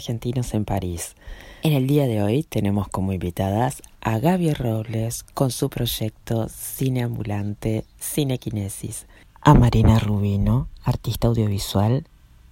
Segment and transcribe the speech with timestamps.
[0.00, 1.14] Argentinos en París.
[1.62, 7.02] En el día de hoy tenemos como invitadas a Gaby Robles con su proyecto Cine
[7.02, 9.06] Ambulante Cinequinesis,
[9.42, 12.04] a Marina Rubino, artista audiovisual,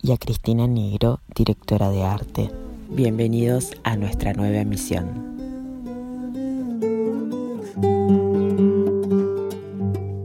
[0.03, 2.51] y a Cristina Negro, directora de arte.
[2.91, 5.39] Bienvenidos a nuestra nueva emisión.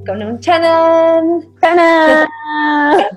[0.05, 1.41] con un chanán.
[1.61, 2.27] ¡Tanán!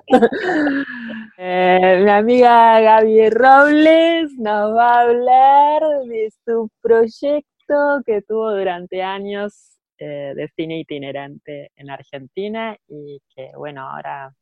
[1.38, 9.02] Eh, mi amiga Gaby Robles nos va a hablar de su proyecto que tuvo durante
[9.02, 14.34] años eh, de cine itinerante en Argentina y que, bueno, ahora,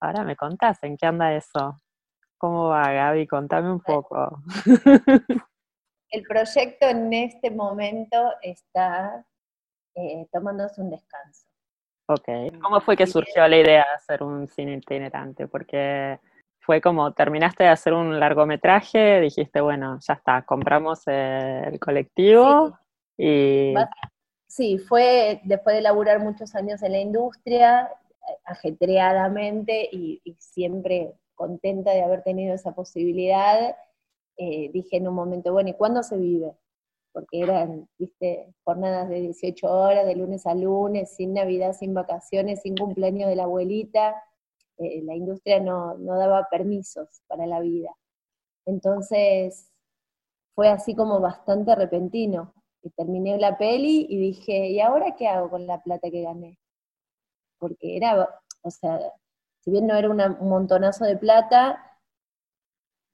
[0.00, 1.80] ahora me contás en qué anda eso.
[2.36, 3.26] ¿Cómo va, Gaby?
[3.26, 4.42] Contame un poco.
[6.10, 9.24] El proyecto en este momento está
[9.94, 11.53] eh, tomándose un descanso.
[12.06, 12.28] Ok.
[12.60, 15.48] ¿Cómo fue que surgió la idea de hacer un cine itinerante?
[15.48, 16.18] Porque
[16.60, 22.78] fue como, terminaste de hacer un largometraje, dijiste, bueno, ya está, compramos el colectivo
[23.16, 23.74] y...
[23.74, 23.88] Va-
[24.46, 27.90] Sí, fue después de laburar muchos años en la industria,
[28.28, 33.76] eh, ajetreadamente y, y siempre contenta de haber tenido esa posibilidad,
[34.36, 36.52] eh, dije en un momento, bueno, ¿y cuándo se vive?
[37.14, 42.60] Porque eran, viste, jornadas de 18 horas, de lunes a lunes, sin Navidad, sin vacaciones,
[42.62, 44.22] sin cumpleaños de la abuelita.
[44.78, 47.90] Eh, la industria no, no daba permisos para la vida.
[48.66, 49.70] Entonces,
[50.54, 52.52] fue así como bastante repentino.
[52.82, 56.58] Y terminé la peli y dije, ¿y ahora qué hago con la plata que gané?
[57.58, 58.28] Porque era,
[58.62, 59.00] o sea,
[59.60, 61.93] si bien no era un montonazo de plata,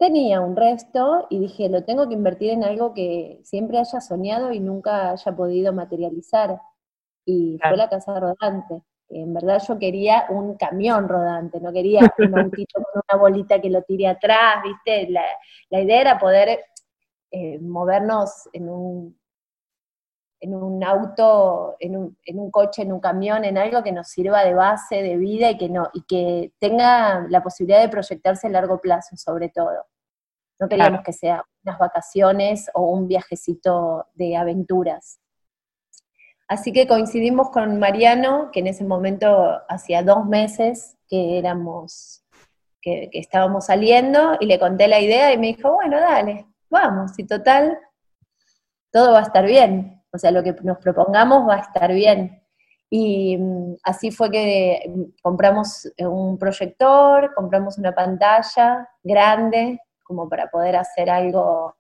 [0.01, 4.51] tenía un resto y dije, lo tengo que invertir en algo que siempre haya soñado
[4.51, 6.59] y nunca haya podido materializar.
[7.27, 7.77] Y Claro.
[7.77, 8.83] fue la casa rodante.
[9.11, 13.69] En verdad yo quería un camión rodante, no quería un autito con una bolita que
[13.69, 15.11] lo tire atrás, ¿viste?
[15.13, 15.23] La,
[15.69, 16.61] la idea era poder
[17.31, 19.20] eh, movernos en un,
[20.41, 24.09] en un auto, en un, en un coche, en un camión, en algo que nos
[24.09, 28.47] sirva de base, de vida y que, no, y que tenga la posibilidad de proyectarse
[28.47, 29.87] a largo plazo, sobre todo.
[30.59, 31.05] No queríamos Claro.
[31.05, 35.21] que sea unas vacaciones o un viajecito de aventuras.
[36.49, 42.25] Así que coincidimos con Mariano, que en ese momento hacía dos meses que éramos,
[42.81, 47.17] que, que estábamos saliendo, y le conté la idea y me dijo, bueno, dale, vamos,
[47.19, 47.79] y total,
[48.91, 50.00] todo va a estar bien.
[50.13, 52.43] O sea, lo que nos propongamos va a estar bien.
[52.91, 60.29] Y mm, así fue que mm, compramos eh, un proyector, compramos una pantalla grande, como
[60.29, 61.77] para poder hacer algo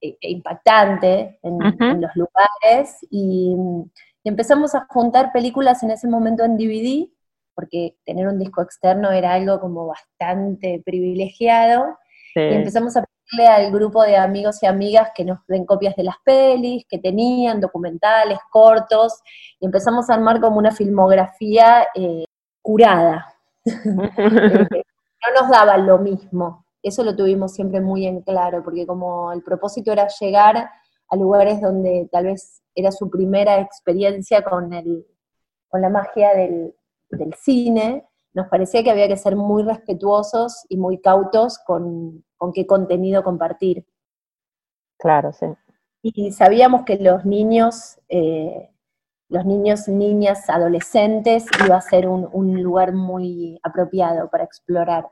[0.00, 1.58] eh, impactante en,
[2.00, 3.90] los lugares, y, mm,
[4.24, 7.08] y empezamos a juntar películas en ese momento en DVD,
[7.54, 11.96] porque tener un disco externo era algo como bastante privilegiado,
[12.34, 12.42] Sí.
[12.42, 16.04] y empezamos a pedirle al grupo de amigos y amigas que nos den copias de
[16.04, 19.20] las pelis, que tenían documentales, cortos,
[19.60, 22.24] y empezamos a armar como una filmografía eh,
[22.62, 23.26] curada.
[25.26, 26.66] No nos daba lo mismo.
[26.82, 30.70] Eso lo tuvimos siempre muy en claro, porque como el propósito era llegar
[31.08, 35.04] a lugares donde tal vez era su primera experiencia con, el,
[35.68, 36.74] con la magia del,
[37.10, 42.52] del cine, nos parecía que había que ser muy respetuosos y muy cautos con, con
[42.52, 43.86] qué contenido compartir.
[44.98, 45.46] Claro, sí.
[46.02, 48.70] Y sabíamos que los niños, eh,
[49.28, 55.08] los niños, niñas, adolescentes, iba a ser un, un lugar muy apropiado para explorar.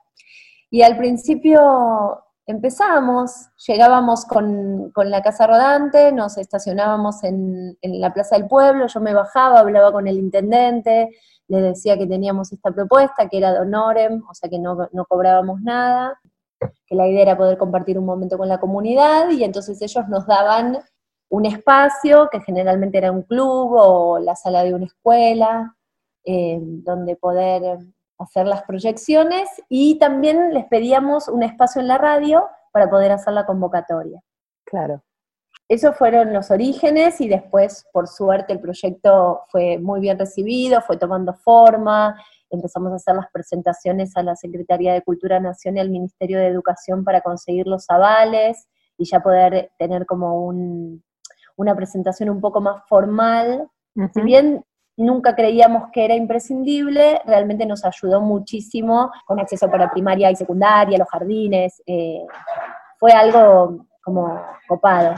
[0.71, 8.13] Y al principio empezamos, llegábamos con, con la casa rodante, nos estacionábamos en, en la
[8.13, 11.11] plaza del pueblo, yo me bajaba, hablaba con el intendente,
[11.49, 15.05] le decía que teníamos esta propuesta, que era de honorem, o sea que no, no
[15.07, 16.21] cobrábamos nada.
[16.87, 20.27] Que la idea era poder compartir un momento con la comunidad y entonces ellos nos
[20.27, 20.79] daban
[21.31, 25.75] un espacio que generalmente era un club o la sala de una escuela,
[26.25, 27.79] eh, donde poder
[28.19, 33.33] hacer las proyecciones y también les pedíamos un espacio en la radio para poder hacer
[33.33, 34.23] la convocatoria.
[34.65, 35.03] Claro.
[35.69, 40.99] Esos fueron los orígenes y después, por suerte, el proyecto fue muy bien recibido, fue
[40.99, 42.17] tomando forma,
[42.55, 46.47] empezamos a hacer las presentaciones a la Secretaría de Cultura Nacional y al Ministerio de
[46.47, 50.47] Educación para conseguir los avales y ya poder tener como
[51.57, 53.69] una presentación un poco más formal.
[54.13, 54.65] Si bien
[54.97, 60.99] nunca creíamos que era imprescindible, realmente nos ayudó muchísimo con acceso para primaria y secundaria,
[60.99, 62.25] los jardines, eh,
[62.99, 65.15] fue algo como copado.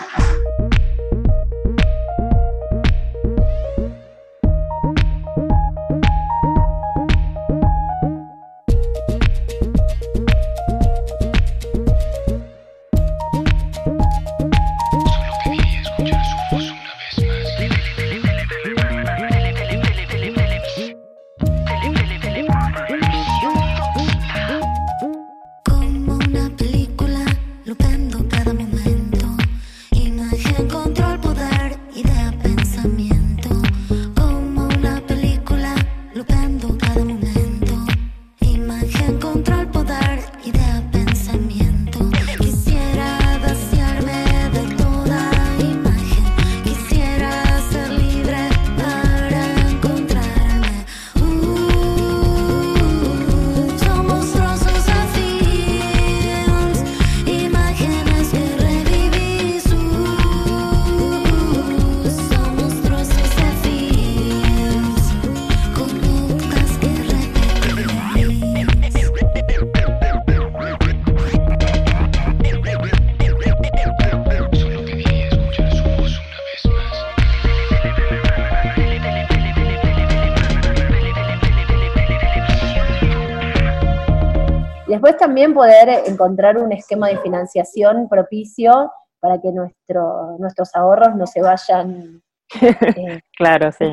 [85.27, 91.43] También poder encontrar un esquema de financiación propicio para que nuestro, nuestros ahorros no se
[91.43, 92.23] vayan
[92.63, 93.93] eh, claro, sí.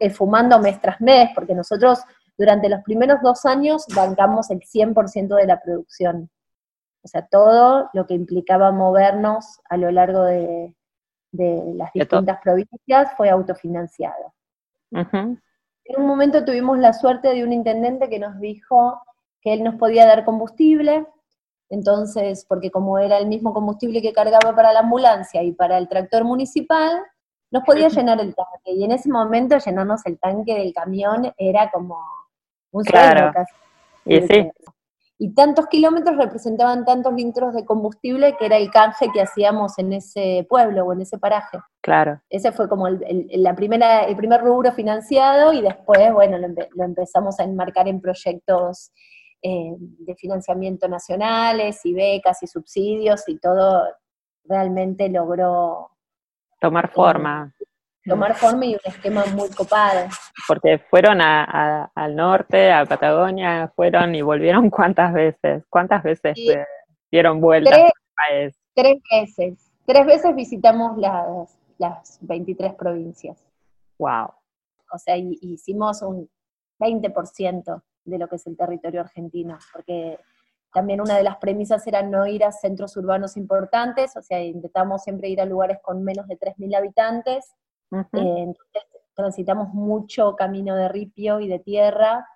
[0.00, 2.00] Eh, fumando mes tras mes, porque nosotros
[2.36, 6.28] durante los primeros dos años bancamos el 100% de la producción.
[7.04, 10.74] O sea, todo lo que implicaba movernos a lo largo de,
[11.32, 14.34] las distintas provincias fue autofinanciado.
[14.90, 19.00] En un momento tuvimos la suerte de un intendente que nos dijo,
[19.40, 21.06] que él nos podía dar combustible,
[21.70, 25.88] entonces, porque como era el mismo combustible que cargaba para la ambulancia y para el
[25.88, 27.00] tractor municipal,
[27.52, 28.72] nos podía llenar el tanque.
[28.72, 31.96] Y en ese momento llenarnos el tanque del camión era como
[32.72, 33.54] un sueño casi.
[34.04, 34.50] Y, sí.
[35.18, 39.92] y tantos kilómetros representaban tantos litros de combustible que era el canje que hacíamos en
[39.92, 41.58] ese pueblo o en ese paraje.
[41.82, 42.20] Claro.
[42.30, 47.38] Ese fue como el, la primera, el primer rubro financiado y después, bueno, lo empezamos
[47.38, 48.90] a enmarcar en proyectos
[49.42, 53.84] eh, de financiamiento nacionales y becas y subsidios y todo
[54.44, 55.90] realmente logró
[56.60, 57.54] tomar forma.
[58.04, 60.08] tomar forma y un esquema muy copado.
[60.46, 66.38] Porque fueron al norte, a Patagonia, fueron y volvieron cuántas veces, cuántas veces
[67.10, 68.60] dieron vueltas tres, país.
[68.74, 73.42] Tres veces, tres veces visitamos las, las 23 provincias.
[73.98, 74.34] Wow.
[74.92, 76.28] O sea, hicimos un
[76.78, 80.18] 20% de lo que es el territorio argentino, porque
[80.72, 85.02] también una de las premisas era no ir a centros urbanos importantes, o sea, intentamos
[85.02, 87.54] siempre ir a lugares con menos de 3.000 habitantes,
[87.92, 88.82] eh, entonces
[89.14, 92.26] transitamos mucho camino de ripio y de tierra,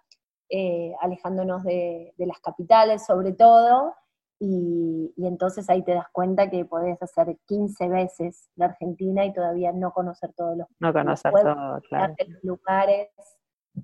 [0.49, 3.95] eh, alejándonos de, las capitales sobre todo,
[4.41, 9.73] y, entonces ahí te das cuenta que podés hacer 15 veces la Argentina y todavía
[9.73, 12.15] no conocer todos los, no conocer todo, claro.
[12.19, 13.11] los lugares,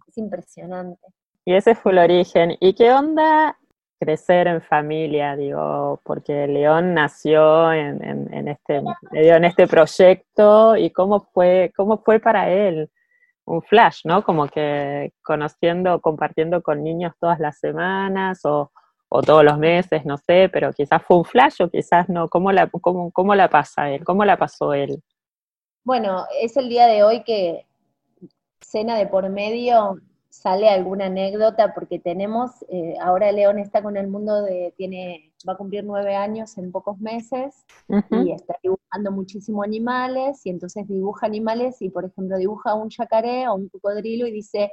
[0.09, 1.07] es impresionante.
[1.51, 2.57] Y ese fue el origen.
[2.61, 3.59] ¿Y qué onda
[3.99, 5.35] crecer en familia?
[5.35, 8.81] Digo, porque León nació en, este,
[9.11, 12.89] en este proyecto y cómo fue, cómo fue para él
[13.47, 14.23] un flash, ¿no?
[14.23, 18.71] Como que conociendo, compartiendo con niños todas las semanas o,
[19.27, 22.29] todos los meses, no sé, pero quizás fue un flash o quizás no.
[22.29, 24.05] ¿Cómo la, cómo, cómo la pasa él?
[24.05, 25.03] ¿Cómo la pasó él?
[25.83, 27.67] Bueno, es el día de hoy que
[28.61, 29.99] cena de por medio
[30.31, 35.55] sale alguna anécdota, porque tenemos, eh, ahora León está con el mundo de, tiene, va
[35.55, 37.67] a cumplir nueve años en pocos meses,
[38.11, 43.49] y está dibujando muchísimo animales, y entonces dibuja animales, y por ejemplo dibuja un yacaré
[43.49, 44.73] o un cocodrilo y dice,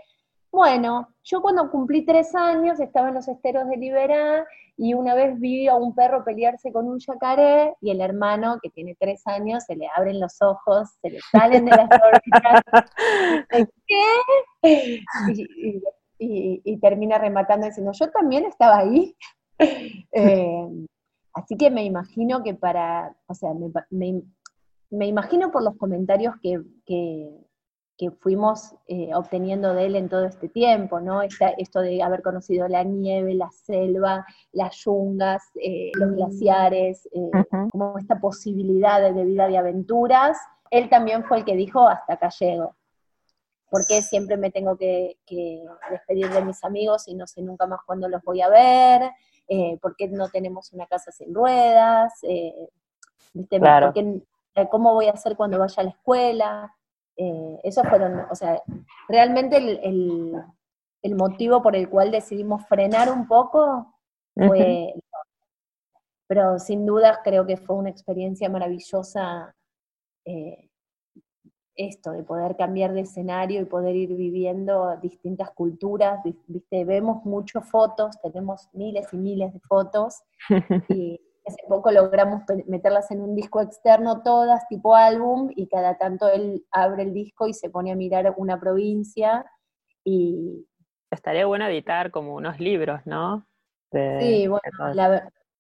[0.52, 4.46] Bueno, yo cuando cumplí tres años estaba en los esteros de Liberá
[4.78, 8.70] y una vez vi a un perro pelearse con un yacaré y el hermano, que
[8.70, 12.62] tiene tres años, se le abren los ojos, se le salen de las órbitas.
[14.62, 15.04] ¿Qué?
[16.20, 19.16] Y, termina rematando diciendo, yo también estaba ahí.
[20.12, 20.68] Eh,
[21.34, 23.50] así que me imagino que para, o sea,
[23.90, 24.24] me,
[25.08, 27.47] imagino por los comentarios que, que
[28.20, 31.22] fuimos eh, obteniendo de él en todo este tiempo, ¿no?
[31.22, 37.32] esto de haber conocido la nieve, la selva, las yungas, eh, los glaciares, eh,
[37.72, 40.38] como esta posibilidad de vida de aventuras,
[40.70, 42.76] él también fue el que dijo, hasta acá llego.
[43.70, 45.18] porque siempre me tengo que,
[45.90, 49.12] despedir de mis amigos y no sé nunca más cuándo los voy a ver?
[49.82, 52.14] ¿Por qué no tenemos una casa sin ruedas?
[54.70, 56.77] ¿Cómo voy a hacer cuando vaya a la escuela?
[57.18, 58.62] Eh, esos fueron, o sea,
[59.10, 60.34] realmente el,
[61.16, 63.96] motivo por el cual decidimos frenar un poco
[64.36, 64.94] fue,
[66.28, 69.56] pero sin duda creo que fue una experiencia maravillosa
[70.26, 70.70] eh,
[71.78, 77.70] esto, de poder cambiar de escenario y poder ir viviendo distintas culturas, viste, vemos muchas
[77.70, 80.24] fotos, tenemos miles y miles de fotos,
[80.90, 86.30] y Hace poco logramos meterlas en un disco externo todas, tipo álbum, y cada tanto
[86.30, 89.46] él abre el disco y se pone a mirar una provincia.
[90.04, 90.68] Y...
[91.10, 93.46] Estaría bueno editar como unos libros, ¿no?
[94.20, 94.62] sí, bueno,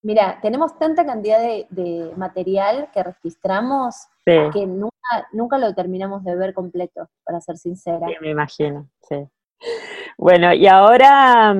[0.02, 6.54] mira, tenemos tanta cantidad de, material que registramos que nunca, nunca lo terminamos de ver
[6.54, 8.06] completo, para ser sincera.
[8.06, 9.26] Sí, me imagino, sí.
[10.18, 11.56] Bueno, y ahora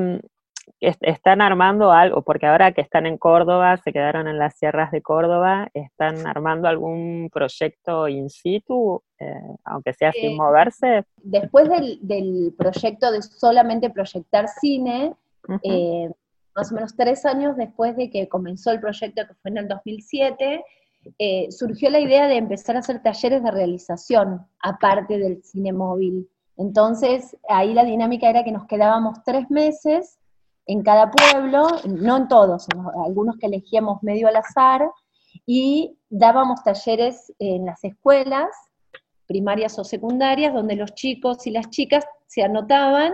[0.80, 5.02] están armando algo, porque ahora que están en Córdoba, se quedaron en las sierras de
[5.02, 11.04] Córdoba, ¿están armando algún proyecto in situ, eh, aunque sea sin eh, moverse?
[11.24, 15.16] Después del, proyecto de solamente proyectar cine,
[15.64, 16.12] eh,
[16.56, 19.68] más o menos tres años después de que comenzó el proyecto, que fue en el
[19.68, 20.64] 2007,
[21.50, 26.30] surgió la idea de empezar a hacer talleres de realización, aparte del cine móvil.
[26.58, 30.20] Entonces, ahí la dinámica era que nos quedábamos tres meses
[30.68, 32.68] en cada pueblo, no en todos,
[33.06, 34.90] algunos que elegíamos medio al azar,
[35.46, 38.50] y dábamos talleres en las escuelas,
[39.28, 43.14] primarias o secundarias, donde los chicos y las chicas se anotaban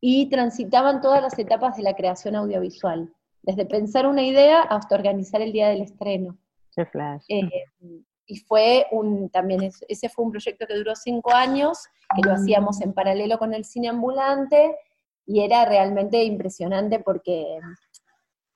[0.00, 5.42] y transitaban todas las etapas de la creación audiovisual, desde pensar una idea hasta organizar
[5.42, 6.38] el día del estreno.
[6.74, 7.24] Qué flash.
[7.28, 7.50] Eh,
[8.26, 11.78] y fue un, también ese fue un proyecto que duró cinco años,
[12.14, 14.76] que lo hacíamos en paralelo con el cine ambulante,
[15.30, 17.60] y era realmente impresionante porque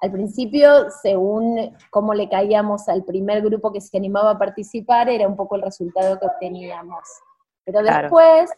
[0.00, 5.28] al principio, según cómo le caíamos al primer grupo que se animaba a participar, era
[5.28, 7.04] un poco el resultado que obteníamos.
[7.64, 8.50] Pero después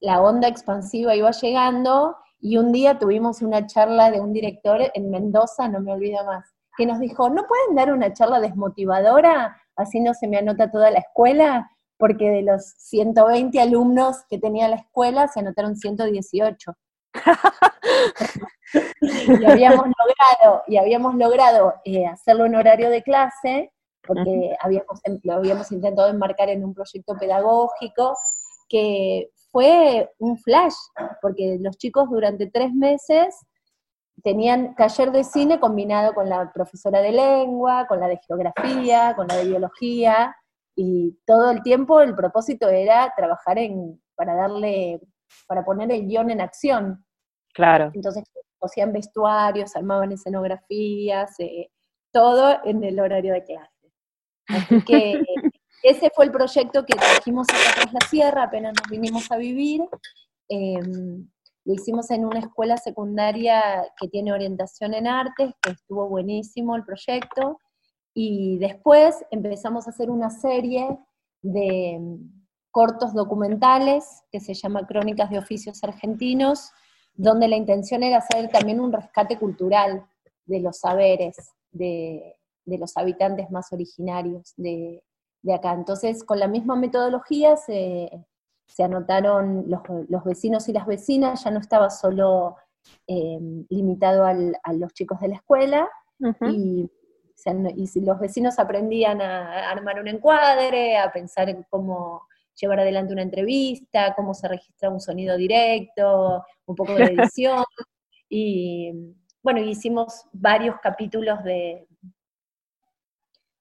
[0.00, 5.10] la onda expansiva iba llegando y un día tuvimos una charla de un director en
[5.10, 9.56] Mendoza, no me olvido más, que nos dijo, ¿no pueden dar una charla desmotivadora?
[9.76, 14.66] Así no se me anota toda la escuela, porque de los 120 alumnos que tenía
[14.68, 16.76] la escuela se anotaron 118
[18.72, 23.72] y habíamos logrado, y habíamos logrado eh, hacerlo en horario de clase,
[24.06, 28.16] porque habíamos, em, lo habíamos intentado enmarcar en un proyecto pedagógico,
[28.68, 30.74] que fue un flash,
[31.22, 33.36] porque los chicos durante tres meses
[34.22, 39.28] tenían taller de cine combinado con la profesora de lengua, con la de geografía, con
[39.28, 40.34] la de biología,
[40.74, 45.00] y todo el tiempo el propósito era trabajar en, para darle,
[45.46, 47.05] para poner el guion en acción.
[47.56, 47.90] Claro.
[47.94, 48.22] Entonces
[48.60, 51.70] hacían vestuarios, armaban escenografías, eh,
[52.12, 53.92] todo en el horario de clase.
[54.48, 55.20] Así que
[55.82, 59.82] ese fue el proyecto que trajimos acá tras la sierra, apenas nos vinimos a vivir.
[60.48, 61.28] Em,
[61.64, 63.62] lo hicimos en una escuela secundaria
[63.98, 67.60] que tiene orientación en artes, que estuvo buenísimo el proyecto.
[68.14, 70.98] Y después empezamos a hacer una serie
[71.42, 72.30] de em,
[72.70, 76.72] cortos documentales que se llama Crónicas de Oficios Argentinos,
[77.16, 80.06] donde la intención era hacer también un rescate cultural
[80.44, 81.36] de los saberes
[81.72, 85.02] de, los habitantes más originarios de,
[85.54, 85.72] acá.
[85.72, 88.10] Entonces, con la misma metodología se,
[88.78, 92.56] anotaron los, vecinos y las vecinas, ya no estaba solo
[93.06, 95.88] eh, limitado a los chicos de la escuela,
[96.50, 96.90] y,
[97.74, 102.26] y los vecinos aprendían a armar un encuadre, a pensar en cómo
[102.60, 107.64] llevar adelante una entrevista, cómo se registra un sonido directo, un poco de edición.
[108.28, 108.92] y
[109.42, 111.86] bueno, hicimos varios capítulos de,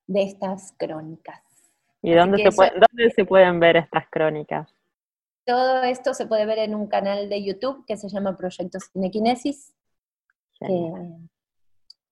[0.07, 1.41] de estas crónicas.
[2.01, 4.75] ¿Y dónde se, dónde se pueden ver estas crónicas?
[5.45, 9.73] todo esto se puede ver en un canal de YouTube que se llama Proyecto Cinequinesis.
[10.59, 10.91] Que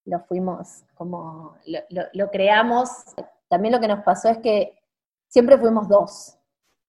[0.06, 1.58] lo fuimos como,
[2.14, 2.90] lo, creamos.
[3.48, 4.78] También lo que nos pasó es que
[5.28, 6.38] siempre fuimos dos.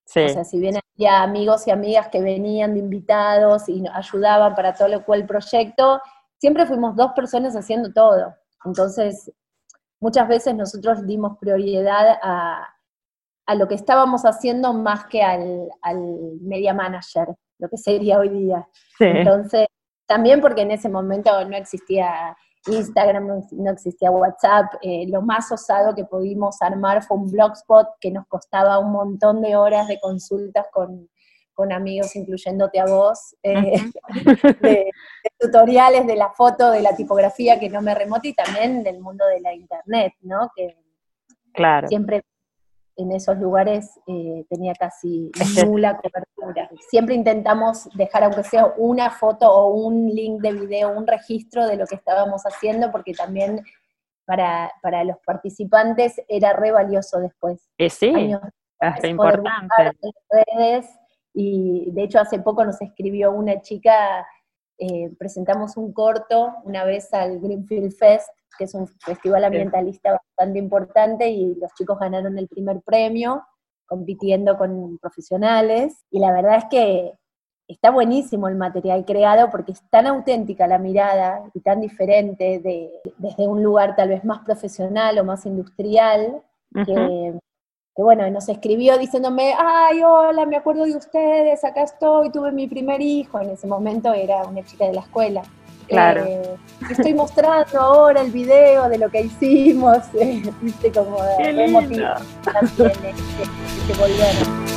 [0.07, 4.75] O sea, si bien había amigos y amigas que venían de invitados y ayudaban para
[4.75, 6.01] todo lo cual el proyecto,
[6.39, 8.35] siempre fuimos dos personas haciendo todo.
[8.65, 9.33] Entonces,
[10.01, 12.75] muchas veces nosotros dimos prioridad a,
[13.47, 15.69] a lo que estábamos haciendo más que al,
[16.41, 18.67] media manager, lo que sería hoy día.
[18.99, 19.67] Entonces,
[20.07, 25.95] también porque en ese momento no existía Instagram, no, existía WhatsApp, eh, lo más osado
[25.95, 30.67] que pudimos armar fue un blogspot que nos costaba un montón de horas de consultas
[30.73, 31.09] con,
[31.73, 33.81] amigos, incluyéndote a vos, eh,
[34.61, 34.91] de,
[35.39, 39.25] tutoriales de la foto, de la tipografía que no me remota y también del mundo
[39.27, 40.51] de la internet, ¿no?
[40.57, 40.77] Que
[41.53, 41.89] claro.
[41.89, 42.23] siempre
[42.97, 45.31] en esos lugares eh, tenía casi
[45.67, 46.71] nula cobertura.
[46.89, 51.77] Siempre intentamos dejar, aunque sea una foto o un link de video, un registro de
[51.77, 53.63] lo que estábamos haciendo, porque también
[54.25, 54.73] para,
[55.05, 57.69] los participantes era re valioso después.
[57.79, 58.13] Eh, sí,
[58.81, 59.93] es importante.
[60.31, 60.87] Redes,
[61.33, 64.27] y de hecho hace poco nos escribió una chica,
[64.79, 68.29] eh, presentamos un corto una vez al Greenfield Fest,
[68.59, 73.45] que es un festival ambientalista bastante importante y los chicos ganaron el primer premio
[73.87, 76.05] compitiendo con profesionales.
[76.11, 77.13] Y la verdad es que
[77.69, 82.91] está buenísimo el material creado porque es tan auténtica la mirada y tan diferente de,
[83.19, 86.43] desde un lugar tal vez más profesional o más industrial
[86.85, 87.39] que,
[87.95, 92.67] que, bueno, nos escribió diciéndome, ay, hola, me acuerdo de ustedes, acá estoy, tuve mi
[92.67, 95.43] primer hijo, en ese momento era una chica de la escuela.
[95.87, 96.25] Claro.
[96.25, 96.57] Eh,
[96.91, 102.09] estoy mostrando ahora el video de lo que hicimos, eh, viste, como de emotivo
[102.43, 102.93] también,
[103.79, 104.35] este volver.
[104.41, 104.74] Nos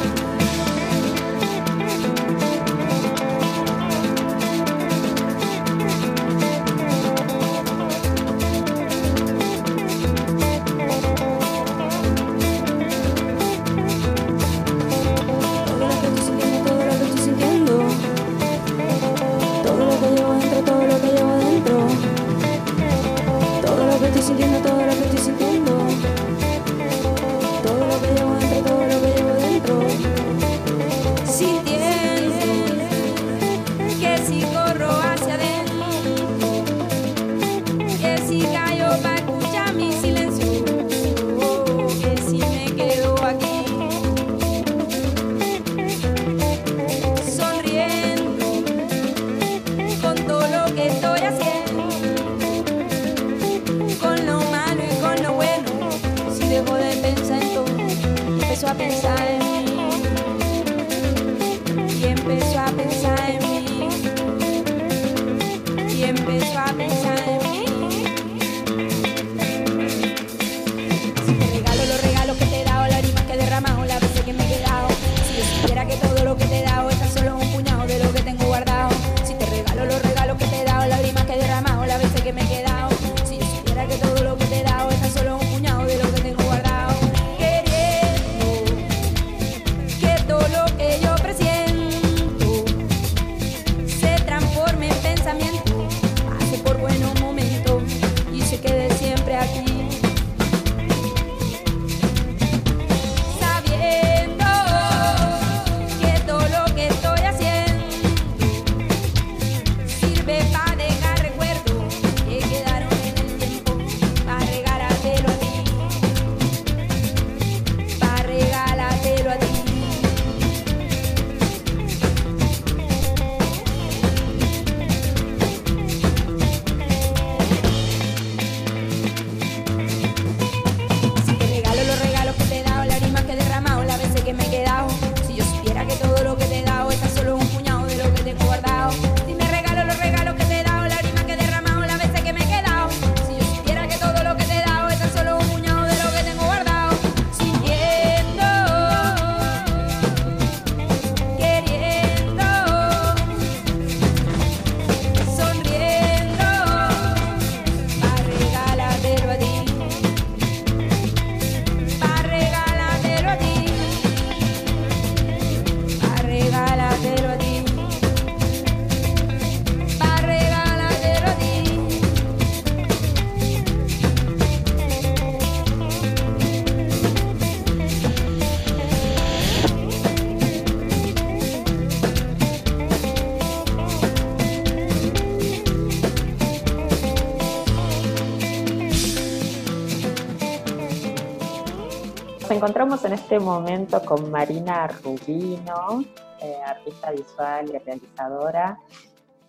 [192.58, 196.04] encontramos en este momento con Marina Rubino,
[196.42, 198.80] eh, artista visual y realizadora,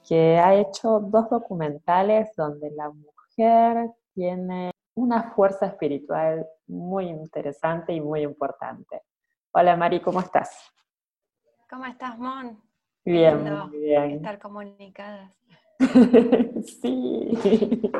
[0.07, 8.01] que ha hecho dos documentales donde la mujer tiene una fuerza espiritual muy interesante y
[8.03, 9.01] muy importante.
[9.53, 10.71] Hola Mari, ¿cómo estás?
[11.71, 12.61] ¿Cómo estás, Mon?
[13.07, 14.17] Bien, muy bien.
[14.17, 15.33] Estar comunicadas.
[16.83, 17.91] sí.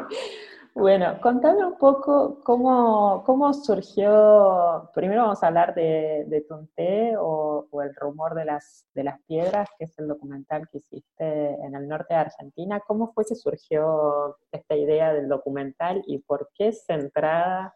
[0.75, 7.67] Bueno, contame un poco cómo, cómo surgió, primero vamos a hablar de, de Tunté o,
[7.83, 11.89] El rumor de las, de las piedras, que es el documental que hiciste en el
[11.89, 12.81] norte de Argentina.
[12.87, 17.75] ¿Cómo fue que surgió esta idea del documental y por qué centrada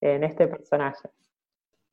[0.00, 1.08] en este personaje?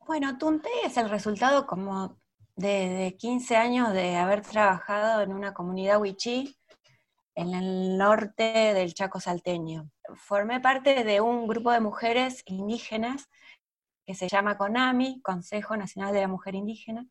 [0.06, 2.18] Bueno, Tunté es el resultado como
[2.56, 6.59] de, de 15 años de haber trabajado en una comunidad wichí
[7.36, 9.90] en el norte del Chaco salteño.
[10.16, 13.30] Formé parte de un grupo de mujeres indígenas
[14.06, 17.06] que se llama CONAMI, Consejo Nacional de la Mujer Indígena,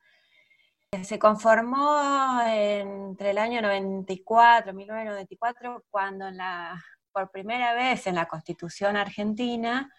[0.90, 8.26] que se conformó entre el año 94, 1994, cuando la, por primera vez en la
[8.26, 9.92] Constitución argentina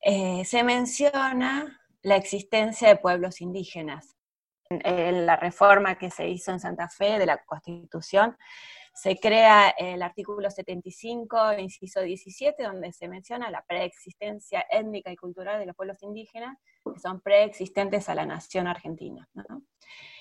[0.00, 4.16] eh, se menciona la existencia de pueblos indígenas.
[4.70, 8.38] En la reforma que se hizo en Santa Fe de la Constitución
[8.92, 15.58] se crea el artículo 75, inciso 17, donde se menciona la preexistencia étnica y cultural
[15.58, 19.28] de los pueblos indígenas, que son preexistentes a la nación argentina.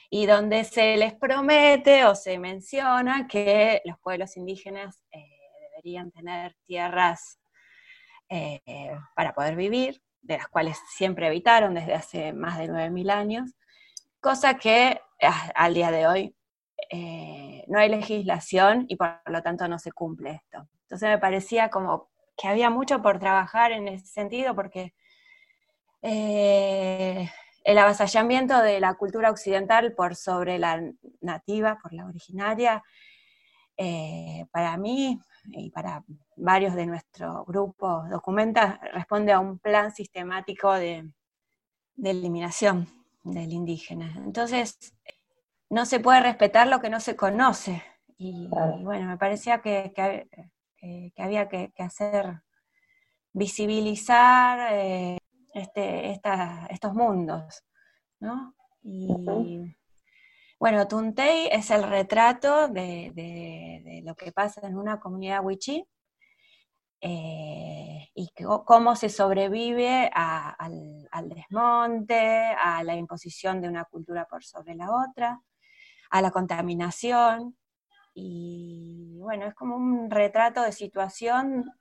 [0.09, 5.23] Y donde se les promete o se menciona que los pueblos indígenas eh,
[5.71, 7.39] deberían tener tierras
[8.29, 8.61] eh,
[9.15, 13.55] para poder vivir, de las cuales siempre habitaron desde hace más de 9.000 años,
[14.19, 16.35] cosa que ah, al día de hoy
[16.91, 20.67] eh, no hay legislación y por lo tanto no se cumple esto.
[20.81, 24.93] Entonces me parecía como que había mucho por trabajar en ese sentido porque
[26.01, 27.29] eh,
[27.63, 30.81] el avasallamiento de la cultura occidental por sobre la
[31.21, 32.83] nativa, por la originaria,
[33.77, 35.19] eh, para mí
[35.51, 36.03] y para
[36.35, 41.07] varios de nuestro grupo documenta, responde a un plan sistemático de,
[41.95, 42.87] de eliminación
[43.23, 44.11] del indígena.
[44.17, 44.95] Entonces,
[45.69, 47.83] no se puede respetar lo que no se conoce.
[48.17, 49.93] Y, bueno, me parecía que,
[51.17, 52.41] había que, hacer,
[53.31, 55.17] visibilizar eh,
[55.53, 56.11] este,
[56.69, 57.63] estos mundos,
[58.19, 58.55] ¿no?
[58.81, 59.75] Y
[60.59, 65.85] bueno, Tuntei es el retrato de, lo que pasa en una comunidad wichí
[67.01, 68.29] eh, y
[68.65, 74.89] cómo se sobrevive al, al, desmonte, a la imposición de una cultura por sobre la
[74.91, 75.41] otra
[76.09, 77.57] a la contaminación.
[78.13, 81.71] Y bueno, es como un retrato de situación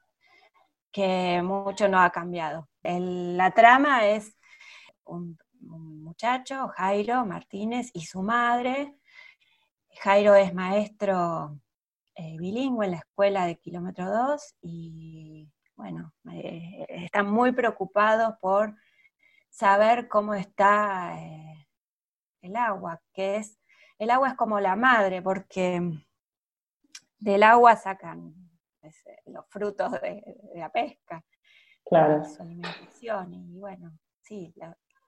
[0.92, 2.68] que mucho no ha cambiado.
[2.82, 4.36] la trama es
[5.04, 8.94] un, muchacho, Jairo Martínez, y su madre.
[10.00, 11.60] Jairo es maestro
[12.14, 18.74] eh, bilingüe en la escuela de Kilómetro 2 y bueno, eh, están muy preocupados por
[19.48, 21.68] saber cómo está eh,
[22.42, 23.58] el agua, que es
[23.98, 25.82] el agua es como la madre, porque
[27.18, 28.34] del agua sacan
[29.26, 30.22] los frutos de,
[30.54, 31.24] la pesca,
[31.84, 32.24] claro.
[32.24, 33.34] su alimentación.
[33.34, 34.54] Y bueno, sí,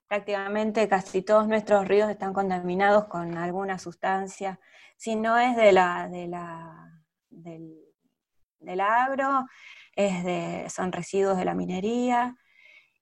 [0.08, 4.58] prácticamente casi todos nuestros ríos están contaminados con alguna sustancia.
[4.96, 9.46] Si no es de la, de la, del, agro,
[9.94, 12.36] es de, son residuos de la minería.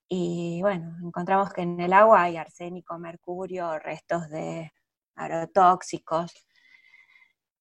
[0.06, 4.72] Y bueno, encontramos que en el agua hay arsénico, mercurio, restos de
[5.18, 6.32] agrotóxicos.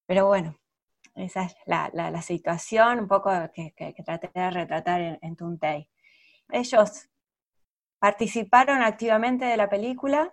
[0.06, 0.58] Pero bueno,
[1.14, 5.90] esa es la, situación un poco que, traté de retratar en, en Tuntei.
[6.50, 7.08] Ellos
[7.98, 10.32] participaron activamente de la película,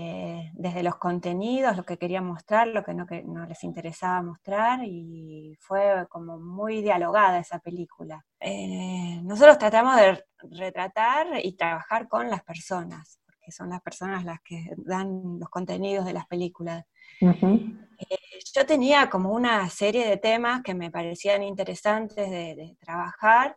[0.00, 4.22] eh, desde los contenidos, lo que querían mostrar, lo que no, que no, les interesaba
[4.22, 8.24] mostrar, y fue como muy dialogada esa película.
[8.38, 14.42] Eh, nosotros tratamos de retratar y trabajar con las personas, que son las personas las
[14.42, 16.84] que dan los contenidos de las películas.
[17.18, 18.18] Eh,
[18.54, 23.56] yo tenía como una serie de temas que me parecían interesantes de, trabajar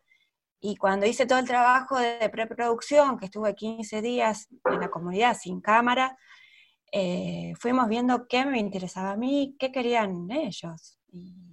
[0.62, 5.36] y cuando hice todo el trabajo de, preproducción, que estuve 15 días en la comunidad
[5.38, 6.18] sin cámara,
[6.94, 11.00] eh, fuimos viendo qué me interesaba a mí, qué querían ellos.
[11.12, 11.51] Y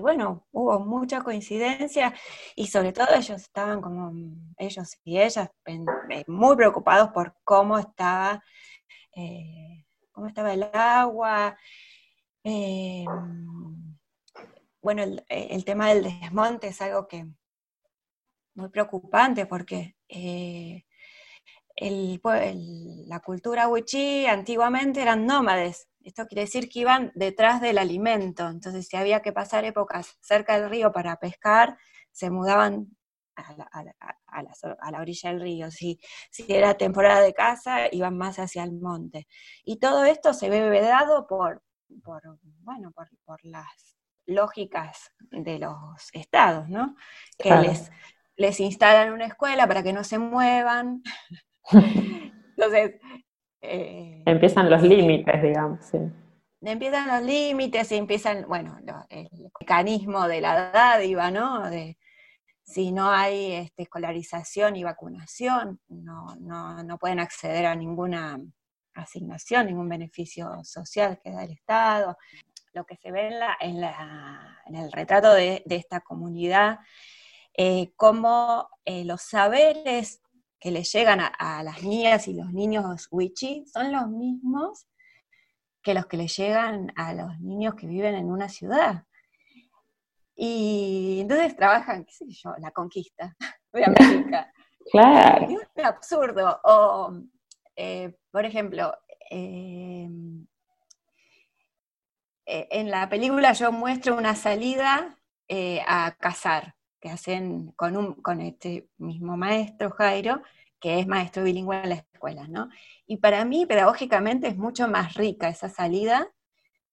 [0.00, 2.14] bueno, hubo mucha coincidencia
[2.54, 4.12] y sobre todo ellos estaban como,
[4.58, 8.42] ellos y ellas, eh, muy preocupados por cómo estaba,
[9.16, 11.56] eh, cómo estaba el agua.
[12.44, 13.04] Eh,
[14.82, 17.26] bueno, el, tema del desmonte es algo que,
[18.54, 20.84] muy preocupante porque eh,
[23.06, 25.89] la cultura wichí antiguamente eran nómades.
[26.10, 28.48] Esto quiere decir que iban detrás del alimento.
[28.48, 31.78] Entonces, si había que pasar épocas cerca del río para pescar,
[32.10, 32.88] se mudaban
[33.36, 33.54] a
[34.90, 35.70] la, orilla del río.
[35.70, 36.00] Si,
[36.32, 39.28] si, era temporada de caza, iban más hacia el monte.
[39.62, 41.62] Y todo esto se ve vedado por,
[42.02, 43.96] por bueno, por, las
[44.26, 46.96] lógicas de los estados, ¿no?
[47.38, 47.88] Que les,
[48.34, 51.04] les instalan una escuela para que no se muevan.
[51.70, 53.00] Entonces...
[53.62, 55.98] Eh, empiezan los límites, digamos, sí.
[56.62, 58.76] Empiezan los límites y empiezan, bueno,
[59.08, 61.70] el mecanismo de la dádiva, ¿no?
[61.70, 61.96] De,
[62.70, 68.38] si no hay este, escolarización y vacunación, no, no, pueden acceder a ninguna
[68.94, 72.16] asignación, ningún beneficio social que da el Estado.
[72.72, 76.78] Lo que se ve en, la, en, la, en el retrato de, esta comunidad,
[77.56, 80.20] eh, como eh, los saberes
[80.60, 84.86] que le llegan a, las niñas y los niños wichi son los mismos
[85.82, 89.04] que los que le llegan a los niños que viven en una ciudad.
[90.36, 93.34] Y entonces trabajan, qué sé yo, la conquista
[93.72, 94.52] de América.
[94.92, 95.48] claro.
[95.74, 96.60] Es absurdo.
[96.64, 97.14] O,
[97.74, 98.94] eh, por ejemplo,
[99.30, 100.46] em,
[102.44, 105.16] e, en la película yo muestro una salida
[105.48, 110.42] eh, a cazar que hacen con, un, con este mismo maestro, Jairo,
[110.80, 112.68] que es maestro bilingüe en la escuela, ¿no?
[113.06, 116.28] Y para mí, pedagógicamente, es mucho más rica esa salida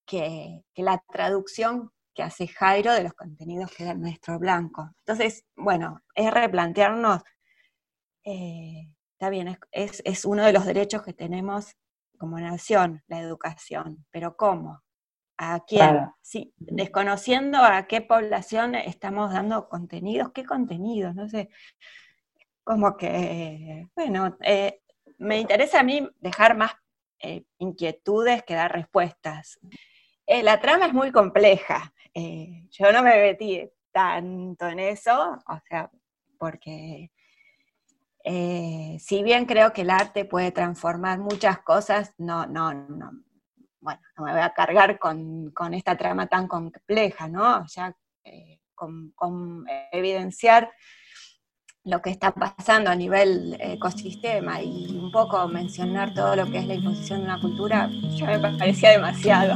[0.05, 4.91] que, la traducción que hace Jairo de los contenidos que da el maestro blanco.
[4.99, 7.21] Entonces, bueno, es replantearnos,
[8.23, 11.75] eh, está bien, es, es, uno de los derechos que tenemos
[12.17, 14.81] como nación, la educación, pero ¿cómo?
[15.37, 16.09] ¿A quién?
[16.21, 21.49] Sí, desconociendo a qué población estamos dando contenidos, qué contenidos, no sé.
[22.63, 24.81] Como que, bueno, eh,
[25.19, 26.71] me interesa a mí dejar más
[27.19, 29.59] eh, inquietudes que dar respuestas.
[30.25, 31.93] Eh, la trama es muy compleja.
[32.13, 35.91] yo no me metí tanto en eso, o sea,
[36.39, 37.11] porque
[38.99, 43.11] si bien creo que el arte puede transformar muchas cosas, no, no, no,
[43.79, 47.67] bueno, no me voy a cargar con, esta trama tan compleja, ¿no?
[47.67, 50.71] Sea, eh, con, evidenciar
[51.83, 56.67] lo que está pasando a nivel ecosistema y un poco mencionar todo lo que es
[56.67, 59.55] la imposición de una cultura, ya me parecía demasiado.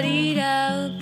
[0.00, 0.99] bodied out.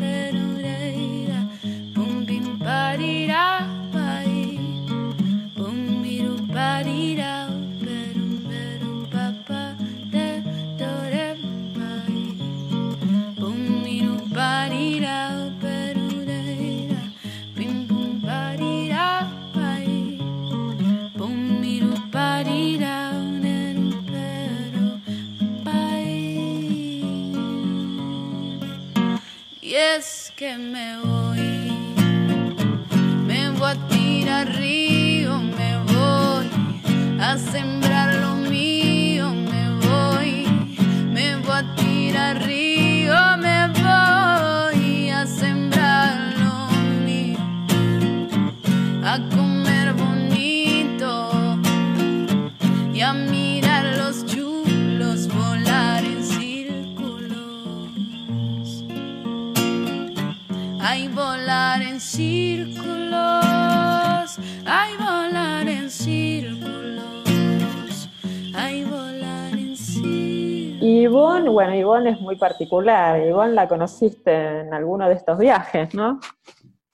[71.58, 73.20] Bueno, Ivonne es muy particular.
[73.20, 76.20] Ivonne la conociste en alguno de estos viajes, ¿no?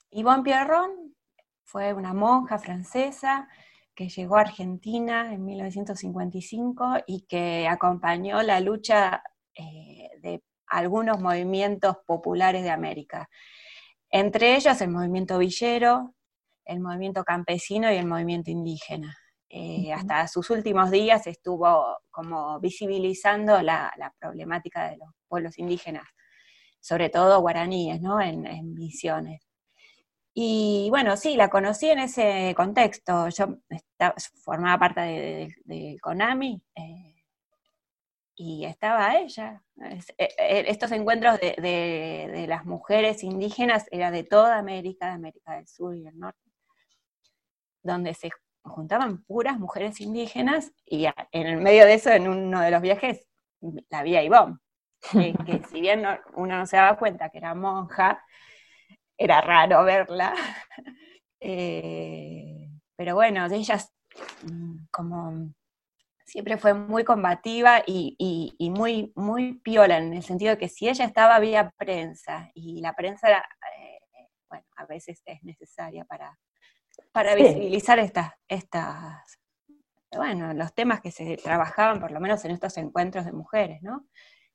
[0.09, 1.13] Yvonne Pierron
[1.63, 3.47] fue una monja francesa
[3.93, 9.21] que llegó a Argentina en 1955 y que acompañó la lucha
[9.53, 13.29] eh, de algunos movimientos populares de América.
[14.09, 16.15] Entre ellos el movimiento villero,
[16.65, 19.15] el movimiento campesino y el movimiento indígena.
[19.57, 23.89] Eh, hasta sus últimos días estuvo como visibilizando la,
[24.19, 26.03] problemática de los pueblos indígenas,
[26.81, 28.19] sobre todo guaraníes, ¿no?
[28.19, 29.47] En, en misiones.
[30.33, 33.29] Y bueno, sí, la conocí en ese contexto.
[33.29, 33.59] Yo
[34.43, 37.23] formaba parte de, de, Konami eh,
[38.35, 39.63] y estaba ella.
[40.17, 41.55] Eh, estos encuentros de,
[42.33, 46.51] de, las mujeres indígenas era de toda América, de América del Sur y del Norte,
[47.83, 48.27] donde se
[48.65, 53.27] juntaban puras mujeres indígenas y en el medio de eso, en uno de los viajes,
[53.89, 54.57] la vi a Ivonne,
[55.11, 56.03] que, que si bien
[56.35, 58.23] uno no se daba cuenta que era monja,
[59.17, 60.33] era raro verla.
[61.47, 63.93] Eh, pero bueno, de ellas
[64.49, 65.51] mm, como
[66.25, 71.05] siempre fue muy combativa y, muy, muy piola, en el sentido de que si ella
[71.05, 73.99] estaba vía prensa, y la prensa, eh,
[74.49, 76.35] bueno, a veces es necesaria para,
[77.11, 79.39] para visibilizar estas, estas,
[80.15, 84.07] bueno, los temas que se trabajaban, por lo menos en estos encuentros de mujeres, ¿no?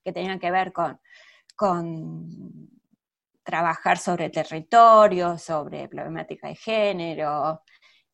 [0.04, 1.00] Que tenían que ver con,
[1.56, 2.70] con
[3.42, 7.62] trabajar sobre territorio, sobre problemática de género,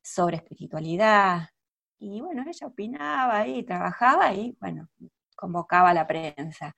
[0.02, 1.48] sobre espiritualidad.
[1.98, 4.88] Y bueno, ella opinaba y trabajaba y bueno,
[5.34, 6.74] convocaba a la prensa.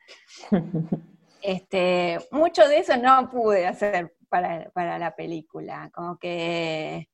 [1.41, 7.09] Este, mucho de eso no pude hacer para, la película, como que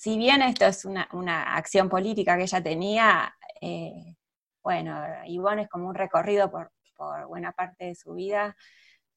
[0.00, 4.16] si bien esto es una, acción política que ella tenía, eh,
[4.62, 8.56] bueno, Ivonne es como un recorrido por, por buena parte de su vida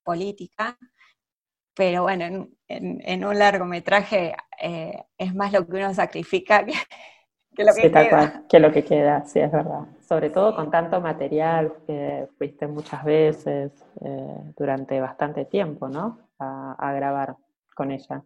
[0.03, 0.77] política,
[1.73, 6.73] pero bueno, en, un largometraje eh, es más lo que uno sacrifica que,
[7.63, 8.43] lo que queda.
[8.49, 9.85] que lo que queda, sí, es verdad.
[10.01, 16.19] Sobre todo con tanto material que fuiste muchas veces eh, durante bastante tiempo, ¿no?
[16.39, 17.37] A, grabar
[17.73, 18.21] con ella.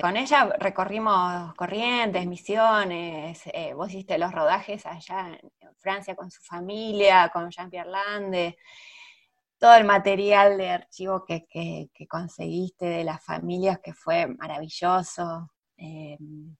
[0.00, 6.42] Con ella recorrimos Corrientes, Misiones, eh, vos hiciste los rodajes allá en Francia con su
[6.42, 8.58] familia, con Jean-Pierre Lande
[9.58, 16.56] todo el material de archivo que, conseguiste de las familias, que fue maravilloso, em,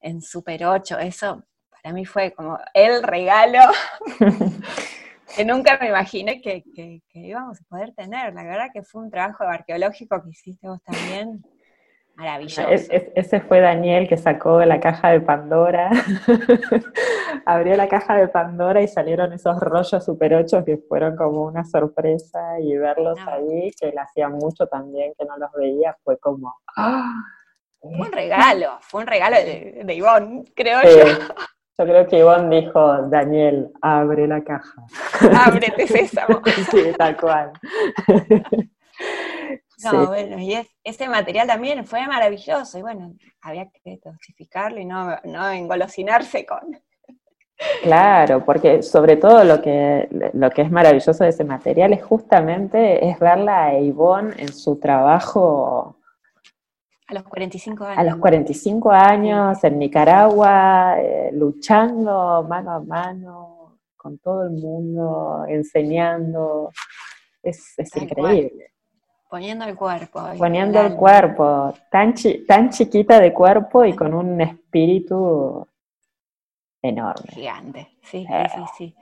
[0.00, 3.60] en Super 8, eso para mí fue como el regalo
[5.36, 6.64] que nunca me imaginé que,
[7.14, 8.34] íbamos a poder tener.
[8.34, 11.44] La verdad que fue un trabajo arqueológico que hiciste vos también.
[12.18, 12.68] Maravilloso.
[12.68, 15.88] ese fue Daniel que sacó la caja de Pandora,
[17.46, 21.64] abrió la caja de Pandora y salieron esos rollos Super 8 que fueron como una
[21.64, 26.56] sorpresa y verlos ahí, que él hacía mucho también que no los veía, fue como...
[26.76, 27.14] ¡ah!
[27.80, 31.24] Fue un regalo, fue un regalo de, de Ivonne, creo yo.
[31.78, 34.82] Yo creo que Ivonne dijo, Daniel, abre la caja.
[35.46, 36.42] Ábrete sésamo.
[36.72, 37.52] sí, tal cual.
[39.84, 45.16] No, bueno, y ese material también fue maravilloso, y bueno, había que dosificarlo y no,
[45.24, 46.80] no engolosinarse con.
[47.82, 53.08] Claro, porque sobre todo lo que, lo que es maravilloso de ese material es justamente
[53.08, 55.96] es verla a Ivonne en su trabajo.
[57.08, 57.98] A los 45 años.
[57.98, 65.44] A los 45 años en Nicaragua, eh, luchando mano a mano con todo el mundo,
[65.48, 66.70] enseñando.
[67.42, 68.72] Es, es increíble.
[69.28, 70.22] Poniendo el cuerpo.
[70.38, 72.14] Poniendo el, cuerpo, tan,
[72.46, 75.66] tan chiquita de cuerpo y con un espíritu
[76.80, 77.30] enorme.
[77.32, 78.96] Gigante, sí, sí, sí, sí.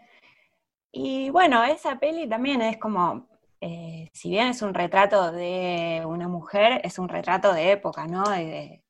[0.90, 3.28] Y bueno, esa peli también es como,
[3.60, 8.24] eh, si bien es un retrato de una mujer, es un retrato de época, ¿no?
[8.36, 8.82] Y de,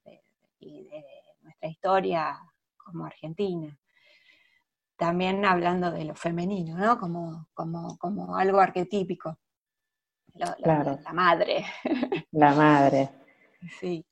[1.42, 2.38] nuestra historia
[2.78, 3.76] como Argentina.
[4.96, 6.98] También hablando de lo femenino, ¿no?
[6.98, 9.36] Como, como, como algo arquetípico
[10.38, 11.64] la, madre.
[12.32, 13.08] La madre.
[13.80, 14.04] Sí.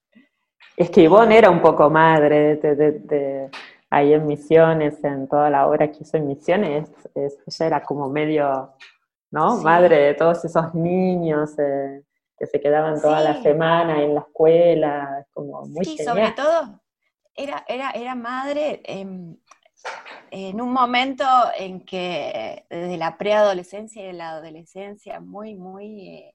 [0.76, 3.50] Es que Ivonne era un poco madre de,
[3.90, 8.72] ahí en Misiones, en toda la obra que hizo en Misiones, ella era como medio,
[9.30, 9.58] ¿no?
[9.58, 12.02] Madre de todos esos niños eh,
[12.36, 16.80] que se quedaban toda la semana en la escuela, como muy Sí, sobre todo
[17.36, 19.36] era, era, era madre, em,
[20.30, 21.24] en un momento
[21.56, 26.34] en que desde la preadolescencia y la adolescencia muy, muy, eh,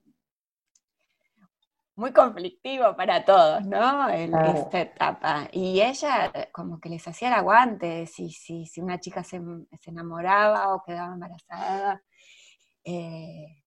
[1.95, 4.07] muy conflictivo para todos, ¿no?
[4.09, 5.49] Esta etapa.
[5.51, 9.41] Y ella como que les hacía el aguante, si, si, si una chica se,
[9.85, 12.01] enamoraba o quedaba embarazada.
[12.85, 13.58] eh,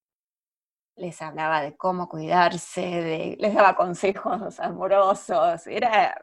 [0.96, 6.20] les hablaba de cómo cuidarse, de, les daba consejos amorosos, era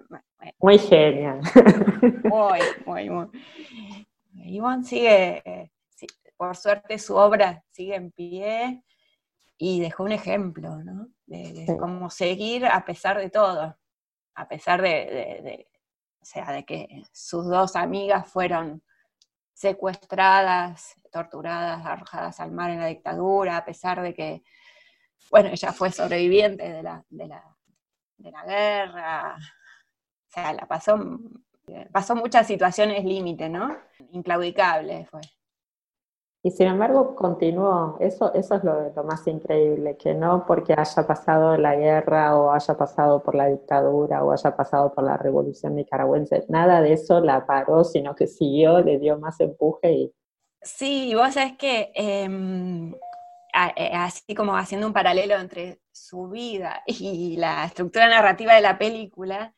[0.60, 1.42] muy genial.
[2.24, 3.28] Muy, muy, muy.
[4.34, 5.72] Ivonne sigue, eh,
[6.38, 8.84] por suerte su obra sigue en pie
[9.58, 11.08] y dejó un ejemplo, ¿no?
[11.26, 13.78] De, cómo seguir a pesar de todo,
[14.36, 15.68] a pesar de,
[16.22, 18.82] o sea, de que sus dos amigas fueron
[19.54, 24.44] secuestradas, torturadas, arrojadas al mar en la dictadura, a pesar de que,
[25.32, 27.44] bueno, ella fue sobreviviente de la, de la,
[28.18, 30.98] de la guerra, o sea, la pasó,
[31.92, 33.78] pasó muchas situaciones límite, ¿no?
[34.12, 35.22] Inclaudicable fue.
[36.42, 41.06] Y sin embargo continuó, eso, eso es lo, lo, más increíble, que no porque haya
[41.06, 45.76] pasado la guerra o haya pasado por la dictadura o haya pasado por la revolución
[45.76, 50.14] nicaragüense, nada de eso la paró, sino que siguió, le dio más empuje y...
[50.62, 53.00] Sí, vos sabés que em, eh,
[53.68, 59.54] así como haciendo un paralelo entre su vida y la estructura narrativa de la película,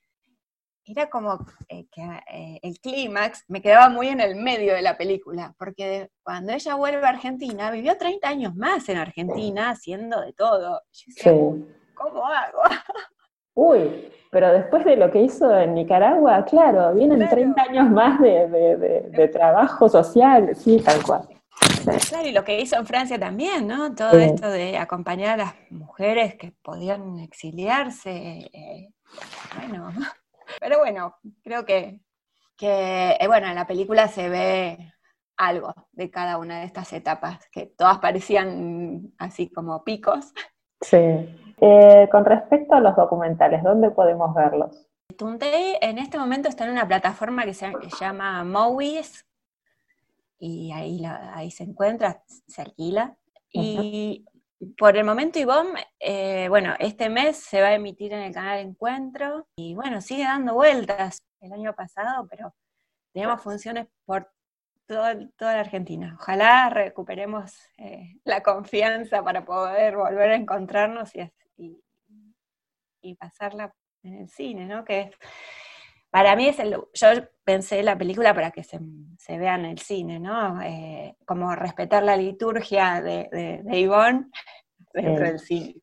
[0.83, 2.01] era como eh, que
[2.33, 6.75] eh, el clímax me quedaba muy en el medio de la película, porque cuando ella
[6.75, 10.81] vuelve a Argentina, vivió 30 años más en Argentina haciendo de todo.
[10.91, 11.55] Yo
[11.93, 12.61] ¿cómo hago?
[13.53, 19.29] Uy, pero después de lo que hizo en Nicaragua, claro, vienen 30 años más de,
[19.31, 21.27] trabajo social, sí, tal cual.
[22.09, 23.93] Claro, y lo que hizo en Francia también, ¿no?
[23.95, 28.49] Todo esto de acompañar a las mujeres que podían exiliarse.
[28.53, 28.89] Eh,
[29.57, 29.89] bueno,
[30.59, 32.01] pero bueno, creo que,
[32.61, 34.93] eh, bueno, en la película se ve
[35.37, 40.33] algo de cada una de estas etapas, que todas parecían así como picos.
[40.81, 40.97] Sí.
[41.63, 44.87] Eh, con respecto a los documentales, ¿dónde podemos verlos?
[45.17, 49.25] Tuntey en este momento está en una plataforma que se llama Movies
[50.41, 53.15] y ahí, ahí se encuentra, se alquila.
[53.53, 54.25] Y
[54.75, 58.59] por el momento, Ivonne, eh, bueno, este mes se va a emitir en el canal
[58.59, 62.55] Encuentro y bueno, sigue dando vueltas el año pasado, pero
[63.13, 64.31] teníamos funciones por
[64.87, 66.17] toda la Argentina.
[66.19, 71.81] Ojalá recuperemos eh, la confianza para poder volver a encontrarnos y,
[73.01, 73.73] y, pasarla
[74.03, 74.83] en el cine, ¿no?
[74.83, 75.11] Que
[76.11, 77.07] para mí es el, yo
[77.43, 78.79] pensé la película para que se,
[79.17, 80.61] se vea en el cine, ¿no?
[80.61, 84.29] Eh, como respetar la liturgia de, de, de Ivonne
[84.93, 85.75] dentro del cine.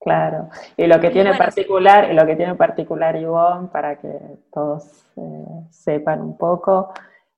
[0.00, 4.08] Claro, y lo que tiene particular, y lo que tiene particular Ivonne, para que
[4.52, 6.92] todos eh, sepan un poco,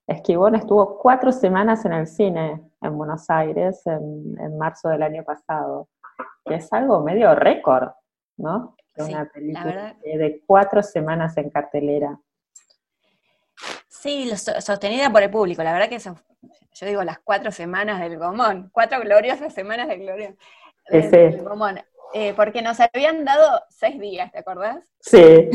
[0.05, 4.89] es que Ivonne estuvo cuatro semanas en el cine en Buenos Aires en, en marzo
[4.89, 5.89] del año pasado,
[6.45, 7.89] que es algo medio récord,
[8.37, 8.75] ¿no?
[8.97, 12.19] Una película de cuatro semanas en cartelera.
[13.87, 16.15] Sí, sostenida por el público, la verdad que eso,
[16.73, 20.35] yo digo las cuatro semanas del Gomón, cuatro gloriosas semanas de gloria
[20.89, 21.81] del, Gomón,
[22.13, 24.89] eh, porque nos habían dado seis días, ¿te acordás?
[25.01, 25.49] Sí.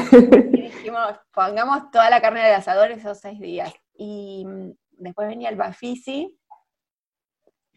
[0.53, 3.72] Y dijimos, pongamos toda la carne de asador esos seis días.
[3.95, 6.39] Y mm, después venía el Bafisi,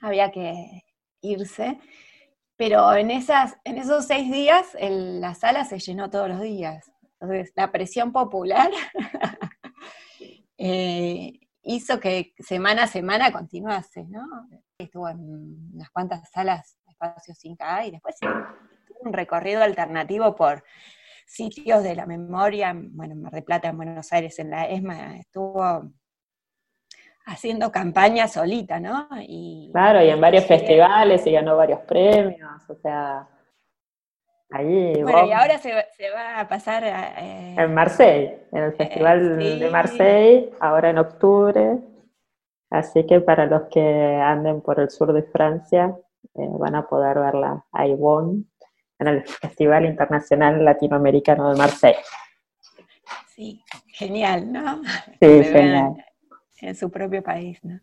[0.01, 0.83] había que
[1.21, 1.79] irse,
[2.57, 6.91] pero en, esas, en esos seis días la sala se llenó todos los días.
[7.19, 8.69] Entonces, la presión popular
[10.57, 14.25] eh, hizo que semana a semana continuase, ¿no?
[14.77, 15.19] Estuvo en
[15.73, 18.15] unas cuantas salas, espacios 5A, y después
[19.01, 20.63] un recorrido alternativo por
[21.25, 25.17] sitios de la memoria, bueno, en Mar de Plata, en Buenos Aires, en la ESMA,
[25.17, 25.91] estuvo
[27.27, 29.07] haciendo campaña solita, ¿no?
[29.19, 33.27] Y, claro, y en varios festivales y ganó varios premios, o sea,
[34.49, 35.03] ahí...
[35.03, 40.51] Bueno, y ahora se, va a pasar eh, en Marseille, en el Festival de Marseille,
[40.61, 41.79] ahora en octubre,
[42.69, 45.93] así que para los que anden por el sur de Francia,
[46.33, 48.45] eh, van a poder verla a Ivonne
[48.99, 51.99] en el Festival Internacional Latinoamericano de Marseille.
[53.27, 54.81] Sí, genial, ¿no?
[55.19, 55.97] Sí, genial
[56.61, 57.79] en su propio país, ¿no?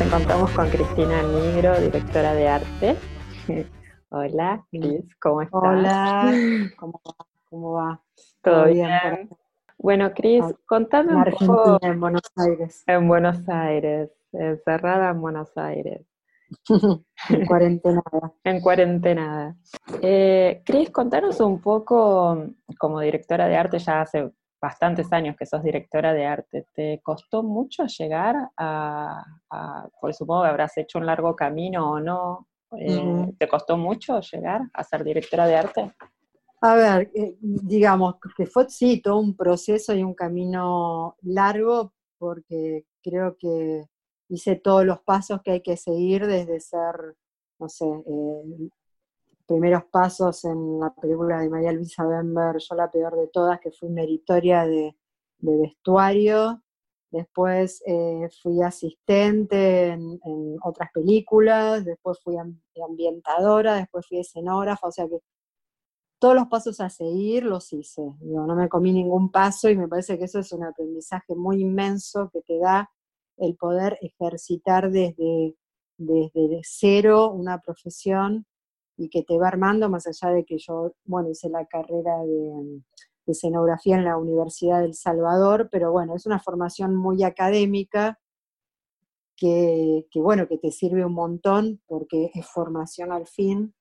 [0.00, 2.96] Nos encontramos con Cristina Nigro, directora de arte.
[4.08, 5.62] Hola, Cris, ¿cómo estás?
[5.62, 6.32] Hola,
[6.78, 7.26] ¿cómo va?
[7.50, 8.02] ¿Cómo va?
[8.42, 9.28] ¿Todo bien?
[9.76, 15.20] Bueno, Cris, Ah, contame En un poco en Buenos Aires, en Buenos Aires, encerrada en
[15.20, 16.06] Buenos Aires,
[17.28, 18.02] en cuarentena.
[18.44, 19.56] en cuarentena.
[20.00, 22.46] Eh, Cris, contanos un poco,
[22.78, 24.30] como directora de arte, ya hace
[24.60, 30.42] bastantes años que sos directora de arte, ¿te costó mucho llegar a, a por supongo
[30.42, 32.46] que habrás hecho un largo camino o no?
[32.78, 33.32] Eh.
[33.38, 35.94] ¿Te costó mucho llegar a ser directora de arte?
[36.62, 42.84] A ver, eh, digamos que fue sí todo un proceso y un camino largo porque
[43.02, 43.86] creo que
[44.28, 47.16] hice todos los pasos que hay que seguir desde ser,
[47.58, 48.68] no sé, eh,
[49.50, 53.72] primeros pasos en la película de María Luisa Bember, Yo la peor de todas, que
[53.72, 54.94] fui meritoria de,
[55.40, 56.62] vestuario.
[57.10, 64.86] Después eh, fui asistente en, en otras películas, después fui am- ambientadora, después fui escenógrafa,
[64.86, 65.18] o sea que
[66.20, 68.02] todos los pasos a seguir los hice.
[68.20, 71.60] Digo, no me comí ningún paso y me parece que eso es un aprendizaje muy
[71.62, 72.88] inmenso que te da
[73.38, 75.56] el poder ejercitar desde,
[75.96, 78.46] desde cero una profesión
[79.02, 82.82] y que te va armando, más allá de que yo, bueno, hice la carrera de,
[83.26, 88.18] de escenografía en la Universidad del Salvador, pero bueno, es una formación muy académica
[89.36, 93.74] que, que, bueno, que te sirve un montón porque es formación al fin,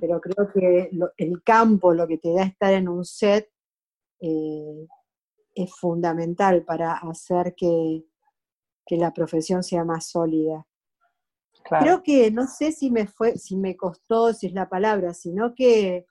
[0.00, 3.50] pero creo que lo- el campo, lo que te da estar en un set,
[4.20, 4.88] eh,
[5.54, 8.04] es fundamental para hacer que,
[8.86, 10.66] que la profesión sea más sólida.
[11.78, 15.54] Creo que no sé si me fue, si me costó, si es la palabra, sino
[15.54, 16.06] que,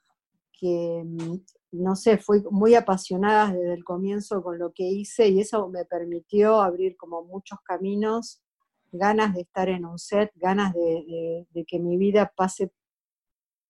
[0.52, 1.36] que, mm,
[1.72, 5.84] no sé, fui muy apasionada desde el comienzo con lo que hice y eso me
[5.84, 8.42] permitió abrir como muchos caminos,
[8.92, 12.72] ganas de estar en un set, ganas de, de- de que mi vida pase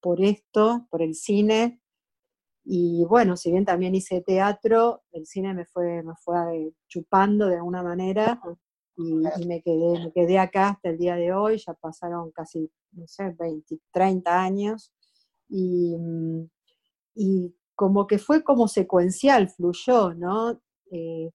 [0.00, 1.80] por esto, por el cine.
[2.64, 7.46] Y bueno, si bien también hice teatro, el cine me fue, me fue eh, chupando
[7.48, 8.40] de alguna manera
[9.00, 12.70] y, y me, quedé, me quedé acá hasta el día de hoy, ya pasaron casi,
[12.92, 14.92] no sé, 20, 30 años.
[15.48, 16.48] Y, mm,
[17.14, 20.60] y como que fue como secuencial, fluyó, ¿no?
[20.90, 21.30] Eh,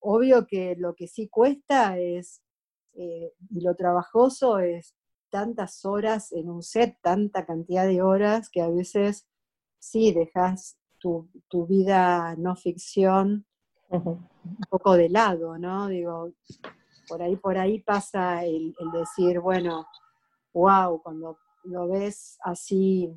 [0.00, 2.42] obvio que lo que sí cuesta es,
[2.94, 4.94] eh, y lo trabajoso es
[5.30, 9.26] tantas horas en un set, tanta cantidad de horas que a veces
[9.78, 13.46] sí dejas tu, tu vida no ficción
[13.90, 14.28] un
[14.70, 15.88] poco de lado, ¿no?
[15.88, 16.32] Digo,
[17.08, 19.86] por ahí, por ahí pasa el, decir, bueno,
[20.52, 23.10] wow, cuando lo ves así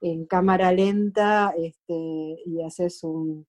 [0.00, 3.46] en cámara lenta este, y haces un,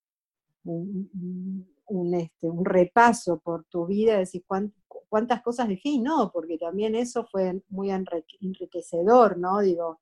[0.63, 4.73] un, este, un repaso por tu vida, decís "¿Cuán-
[5.09, 9.59] cuántas cosas dejé y no, porque también eso fue muy enrique- enriquecedor, ¿no?
[9.61, 9.99] Digo,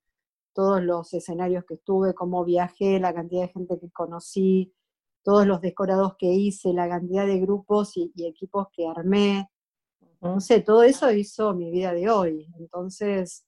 [0.54, 4.74] todos los escenarios que estuve, cómo viajé, la cantidad de gente que conocí,
[5.22, 9.50] todos los decorados que hice, la cantidad de grupos y, y equipos que armé,
[10.20, 12.48] no sé, todo eso hizo mi vida de hoy.
[12.58, 13.44] Entonces,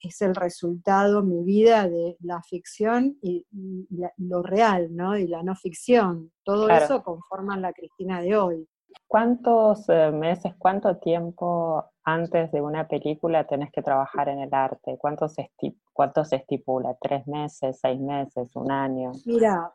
[0.00, 5.16] es el resultado, mi vida, de la ficción y, y la- lo real, ¿no?
[5.16, 6.30] Y la no ficción.
[6.44, 6.84] Todo Claro.
[6.84, 8.68] eso conforman la Cristina de hoy.
[9.06, 14.98] ¿Cuántos eh, meses, cuánto tiempo antes de una película tenés que trabajar en el arte?
[14.98, 16.96] ¿Cuánto se, esti- cuánto se estipula?
[17.00, 19.12] ¿Tres meses, seis meses, un año?
[19.24, 19.72] Mira,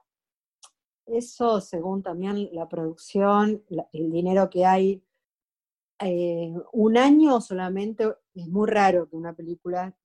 [1.06, 5.04] eso según también la producción, la- el dinero que hay,
[6.00, 9.96] eh, un año solamente, es muy raro que una película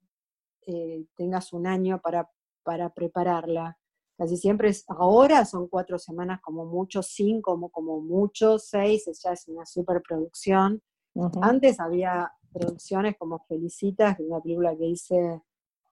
[0.67, 2.31] eh, tengas un año para,
[2.63, 3.79] para prepararla.
[4.19, 9.33] Casi siempre es, ahora son cuatro semanas como mucho, cinco como, como mucho, seis, ya
[9.33, 10.83] es una superproducción.
[11.15, 11.41] Ujú.
[11.43, 15.41] Antes había producciones como Felicitas, que es una película que hice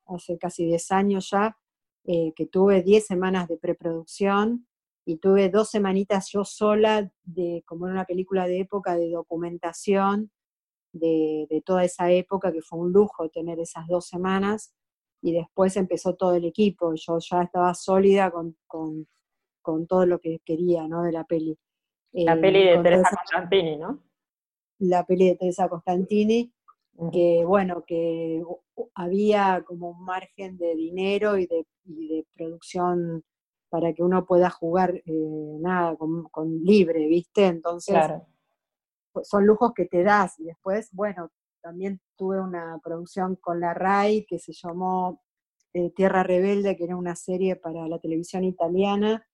[0.06, 1.56] hace casi 10 años ya,
[2.04, 4.66] eh, que tuve 10 semanas de preproducción
[5.08, 10.30] y tuve dos semanitas yo sola, de, como en una película de época, de documentación
[10.92, 14.74] de, de toda esa época, que fue un lujo tener esas dos semanas,
[15.22, 19.06] y después empezó todo el equipo, yo ya estaba sólida con, con,
[19.62, 21.02] con todo lo que quería ¿no?
[21.02, 21.56] de la peli.
[22.12, 24.02] La Eh, peli de Teresa esa- Constantini, ¿no?
[24.80, 26.52] la peli de Teresa Costantini,
[26.96, 27.10] Ujú.
[27.12, 28.42] que bueno, que
[28.94, 33.22] había como un margen de dinero y de, y de producción
[33.76, 37.44] para que uno pueda jugar eh, nada, con, con libre, ¿viste?
[37.46, 38.26] Entonces, Claro.
[39.12, 40.40] pues, son lujos que te das.
[40.40, 45.20] Y después, bueno, también tuve una producción con la RAI que se llamó
[45.74, 49.26] eh, Tierra Rebelde, que era una serie para la televisión italiana,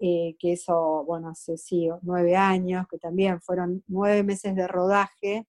[0.00, 5.46] eh, que eso, bueno, hace sí, nueve años, que también fueron nueve meses de rodaje,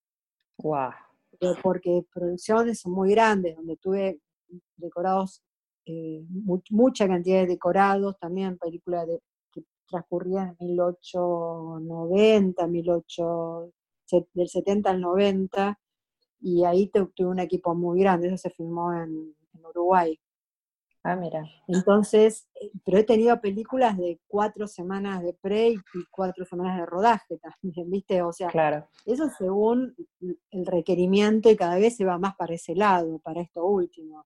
[0.60, 0.92] Guau.
[1.40, 4.22] pero porque producciones son muy grandes, donde tuve
[4.76, 5.42] decorados,
[5.86, 9.22] eh, mu- mucha cantidad de decorados, también películas de,
[9.52, 13.72] que transcurrían en 1890, 18,
[14.06, 15.80] se- del 70 al 90,
[16.42, 20.20] y ahí tu- tuve un equipo muy grande, eso se filmó en, en Uruguay.
[21.04, 21.44] Ah, mira.
[21.68, 25.78] Entonces, eh, pero he tenido películas de cuatro semanas de pre y
[26.12, 28.22] cuatro semanas de rodaje también, ¿viste?
[28.22, 28.88] O sea, Claro.
[29.06, 29.96] eso según
[30.52, 34.26] el requerimiento y cada vez se va más para ese lado, para esto último.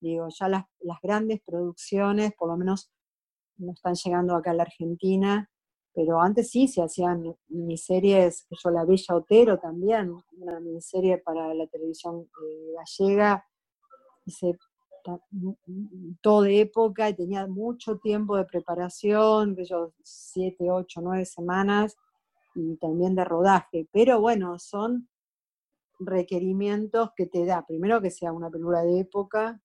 [0.00, 0.64] Digo, ya las,
[1.02, 2.90] grandes producciones, por lo menos
[3.58, 5.50] no están llegando acá a la Argentina,
[5.94, 11.66] pero antes sí se hacían miniseries, yo La Bella Otero también, una miniserie para la
[11.68, 13.44] televisión eh, gallega,
[14.26, 14.58] hice
[15.30, 21.00] mu- mu- todo de época y tenía mucho tiempo de preparación, que yo, siete, ocho,
[21.02, 21.96] nueve semanas,
[22.54, 23.88] y también de rodaje.
[23.92, 25.08] Pero bueno, son
[26.00, 29.60] requerimientos que te da, primero que sea una película de época,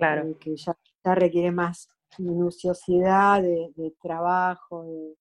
[0.00, 0.28] Claro.
[0.28, 1.88] eh, que ya, ya requiere más
[2.18, 5.14] minuciosidad de, de trabajo, de,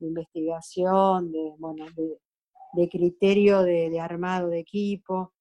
[0.00, 2.18] de investigación, de, bueno, de,
[2.72, 5.32] de criterio de, de armado de equipo.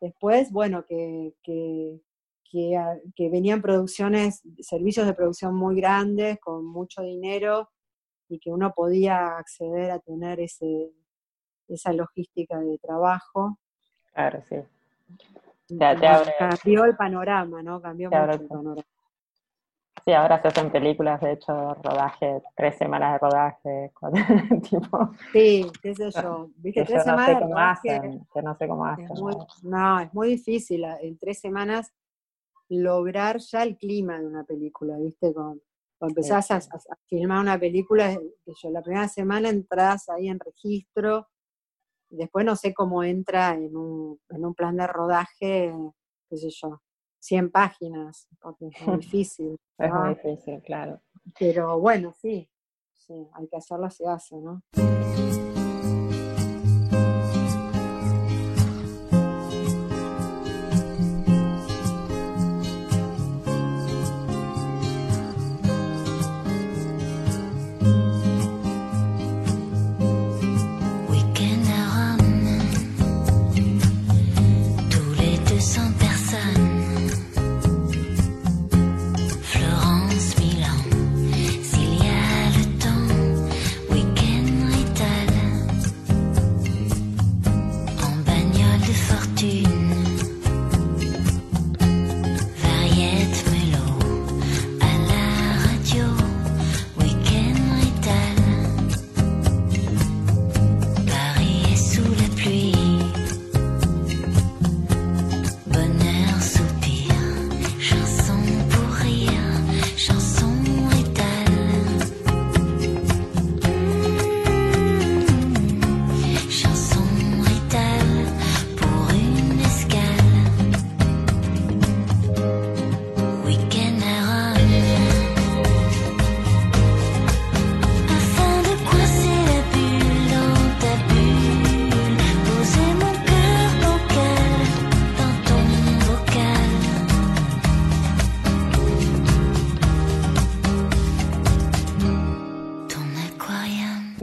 [0.00, 2.00] Después, bueno, que, que,
[2.48, 7.70] que, ah, que venían producciones, servicios de producción muy grandes, con mucho dinero,
[8.28, 10.92] y que uno podía acceder a tener ese,
[11.68, 13.58] esa logística de trabajo.
[14.12, 14.56] Claro, sí.
[15.68, 17.80] Y sea, te bueno, abre- cambió el panorama, ¿no?
[17.80, 18.82] Cambió mucho el panorama.
[20.04, 23.92] Sí, ahora se hacen películas, de hecho, rodaje, tres semanas de rodaje,
[24.70, 26.50] tipo, Sí, qué sé yo.
[26.56, 29.04] Viste, yo tres no semanas sé de cómo rodaje hacen, que no sé cómo hacen.
[29.06, 31.90] es muy, no, es muy difícil a- en tres semanas
[32.68, 35.32] lograr ya el clima de una película, ¿viste?
[35.32, 35.60] Con,
[35.98, 36.58] cuando empezás a, a-
[36.92, 41.28] a filmar una película, yo, la primera semana entras ahí en registro,
[42.16, 45.72] después no sé cómo entra en un, en un plan de rodaje,
[46.28, 46.80] qué sé yo,
[47.20, 49.56] 100 páginas, porque es muy difícil.
[49.78, 51.00] Es muy difícil, claro.
[51.38, 52.48] Pero bueno, sí,
[52.92, 54.62] sí, hay que hacerlo, se hace, ¿no?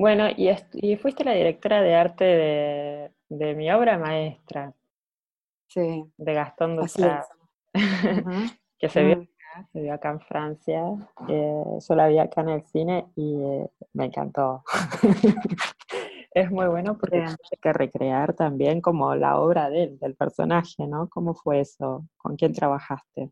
[0.02, 4.74] Bueno, y, fuiste la directora de arte de, de mi obra maestra,
[5.68, 6.80] Sí, de Gastón.
[7.74, 8.50] Ujú.
[8.80, 9.22] que se vio Mm.
[9.22, 10.82] acá, se vio acá en Francia.
[11.30, 14.64] eh, yo la vi acá en el cine y eh, me encantó.
[16.34, 20.88] Es muy bueno porque tienes que recrear también como la obra de él, del personaje,
[20.88, 21.10] ¿no?
[21.10, 22.06] ¿Cómo fue eso?
[22.18, 23.30] ¿Con quién trabajaste?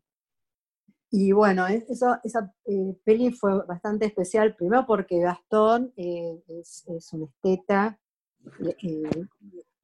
[1.10, 6.84] Y bueno, es- eso, esa eh, peli fue bastante especial, primero porque Gastón eh, es,
[7.12, 7.98] un esteta
[8.82, 9.02] eh,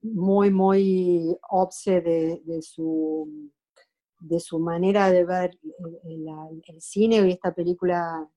[0.03, 3.51] muy, muy obse de, su,
[4.21, 5.59] de su manera de ver
[6.05, 8.29] el cine y esta película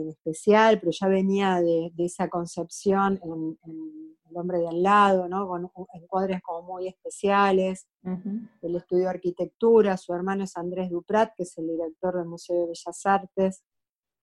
[0.00, 4.82] en especial, pero ya venía de, de esa concepción en, en El hombre de al
[4.82, 5.46] lado, ¿no?
[5.46, 11.56] con encuadres como muy especiales él estudió arquitectura, su hermano es Andrés Duprat, que es
[11.58, 13.64] el director del Museo de Bellas Artes,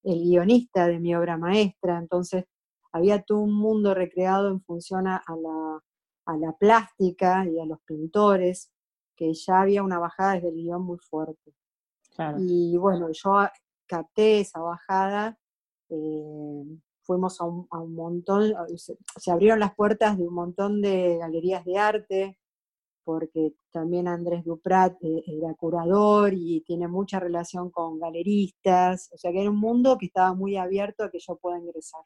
[0.03, 2.45] el guionista de mi obra maestra, entonces
[2.91, 5.79] había todo un mundo recreado en función a, la,
[6.25, 8.71] a la plástica y a los pintores,
[9.15, 11.53] que ya había una bajada desde el guion muy fuerte.
[12.15, 12.37] Claro.
[12.39, 13.47] Y bueno, yo
[13.85, 15.37] capté esa bajada
[17.01, 21.17] fuimos a un, a un montón, se, se abrieron las puertas de un montón de
[21.17, 22.37] galerías de arte,
[23.09, 29.31] porque también Andrés Duprat eh, era curador y tiene mucha relación con galeristas, o sea
[29.31, 32.01] que era un mundo que estaba muy abierto a que yo pueda ingresar.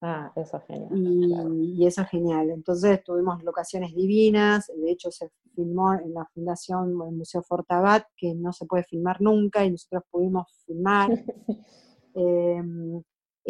[0.00, 0.90] Ah, eso es genial.
[0.94, 1.54] Y, claro.
[1.54, 2.48] y eso es genial.
[2.48, 8.34] Entonces tuvimos locaciones divinas, de hecho se filmó en la Fundación el Museo Fortabat, que
[8.34, 11.10] no se puede filmar nunca y nosotros pudimos filmar.
[12.14, 13.00] Em,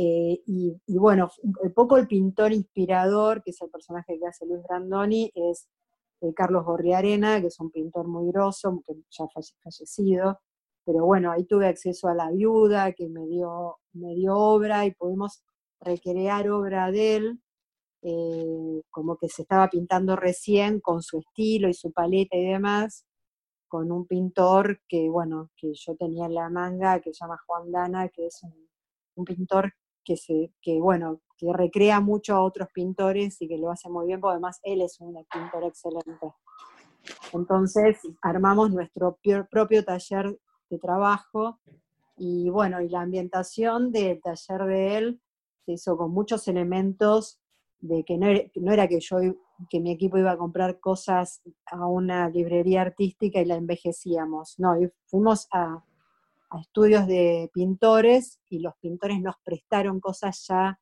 [0.00, 4.62] eh, y, bueno, un poco el pintor inspirador, que es el personaje que hace Luis
[4.62, 5.68] Brandoni, es
[6.20, 10.40] eh, Carlos Gorriarena, que es un pintor muy grosso, que ya falle- fallecido.
[10.84, 14.92] Pero bueno, ahí tuve acceso a la viuda, que me dio, me dio obra y
[14.92, 15.42] pudimos
[15.80, 17.40] recrear obra de él,
[18.02, 23.04] eh, como que se estaba pintando recién con su estilo y su paleta y demás,
[23.68, 27.72] con un pintor que, bueno, que yo tenía en la manga, que se llama Juan
[27.72, 28.40] Dana, que es
[29.16, 29.72] un pintor
[30.62, 34.32] que, bueno, que recrea mucho a otros pintores y que lo hace muy bien, porque
[34.32, 36.32] además él es un pintor excelente.
[37.32, 40.38] Entonces armamos nuestro pio- propio taller
[40.70, 41.58] de trabajo
[42.16, 45.20] y bueno, y la ambientación del taller de él
[45.64, 47.38] se hizo con muchos elementos
[47.80, 49.18] de que no era, no era que yo
[49.70, 54.54] que mi equipo iba a comprar cosas a una librería artística y la envejecíamos.
[54.58, 55.82] No, y fuimos a,
[56.50, 60.80] a estudios de pintores y los pintores nos prestaron cosas ya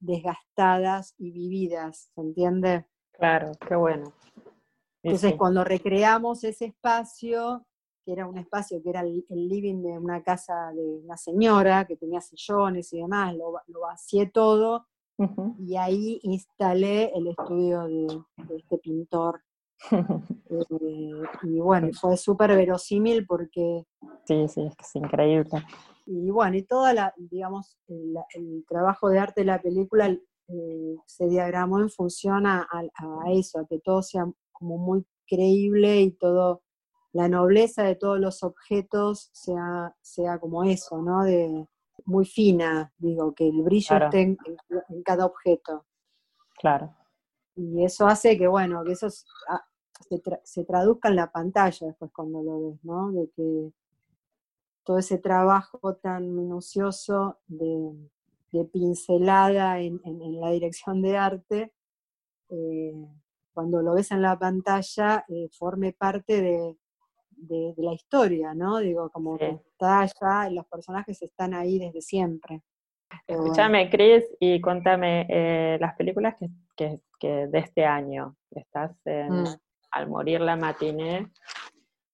[0.00, 2.86] desgastadas y vividas, ¿se entiende?
[3.12, 4.12] Claro, qué bueno.
[5.02, 7.66] Entonces, sí, cuando recreamos ese espacio,
[8.04, 11.86] que era un espacio que era el, el living de una casa de una señora
[11.86, 14.86] que tenía sillones y demás, lo, lo vacié todo
[15.58, 19.42] y ahí instalé el estudio de, de este pintor.
[20.52, 23.84] Eh, y bueno, fue súper verosímil porque,
[24.24, 25.48] Sí, sí, es que es increíble.
[26.06, 30.96] y bueno, y toda la, digamos, el, el trabajo de arte de la película eh,
[31.06, 32.80] se diagramó en función a, a-
[33.24, 36.62] a eso, a que todo sea como muy creíble y todo,
[37.12, 41.22] la nobleza de todos los objetos sea, sea como eso, ¿no?
[41.22, 41.66] De,
[42.06, 44.06] muy fina, digo, que el brillo Claro.
[44.06, 45.86] esté en- en- en cada objeto.
[46.58, 46.92] Claro.
[47.54, 49.62] Y eso hace que, bueno, que eso s- ah,
[50.00, 53.12] se, tra- se traduzca en la pantalla después cuando lo ves, ¿no?
[53.12, 53.72] De que
[54.84, 57.92] todo ese trabajo tan minucioso de,
[58.52, 61.72] de pincelada en, en- en la dirección de arte,
[62.48, 62.94] eh,
[63.52, 66.76] cuando lo ves en la pantalla, eh, forme parte de,
[67.30, 68.78] de- de la historia, ¿no?
[68.78, 69.40] Digo, como Sí.
[69.40, 72.62] que está allá, los personajes están ahí desde siempre.
[73.26, 73.52] Pero bueno.
[73.52, 78.36] Escúchame, Chris, y contame eh, las películas que, que- que de este año.
[78.50, 79.46] Estás en Mm.
[79.92, 81.32] Al morir la matiné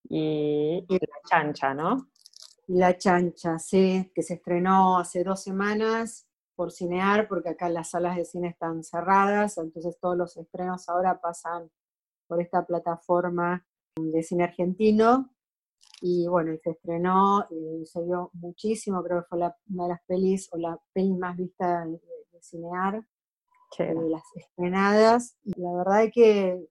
[0.09, 2.09] y, y La chancha, ¿no?
[2.69, 8.17] La chancha, sí, que se estrenó hace dos semanas por Cinear, porque acá las salas
[8.17, 11.71] de cine están cerradas, entonces todos los estrenos ahora pasan
[12.27, 13.65] por esta plataforma
[13.97, 15.31] de cine argentino.
[16.01, 19.89] Y bueno, y se estrenó, y se vio muchísimo, creo que fue la- una de
[19.91, 21.93] las pelis, o la peli más vista de,
[22.33, 23.05] de Cinear,
[23.79, 25.37] de las estrenadas.
[25.45, 26.67] Y la verdad es que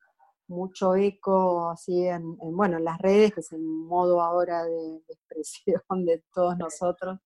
[0.48, 4.72] mucho eco así en, en, bueno, en las redes, que es el modo ahora de,
[4.72, 7.20] de expresión de todos nosotros.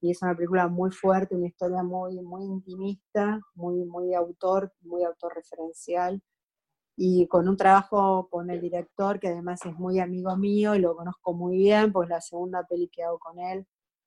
[0.00, 5.04] Y es una película muy fuerte, una historia muy, muy intimista, muy, muy autor, muy
[5.04, 6.22] autorreferencial.
[6.96, 10.96] Y con un trabajo con el director, que además es muy amigo mío y lo
[10.96, 13.66] conozco muy bien, pues la segunda peli que hago con él.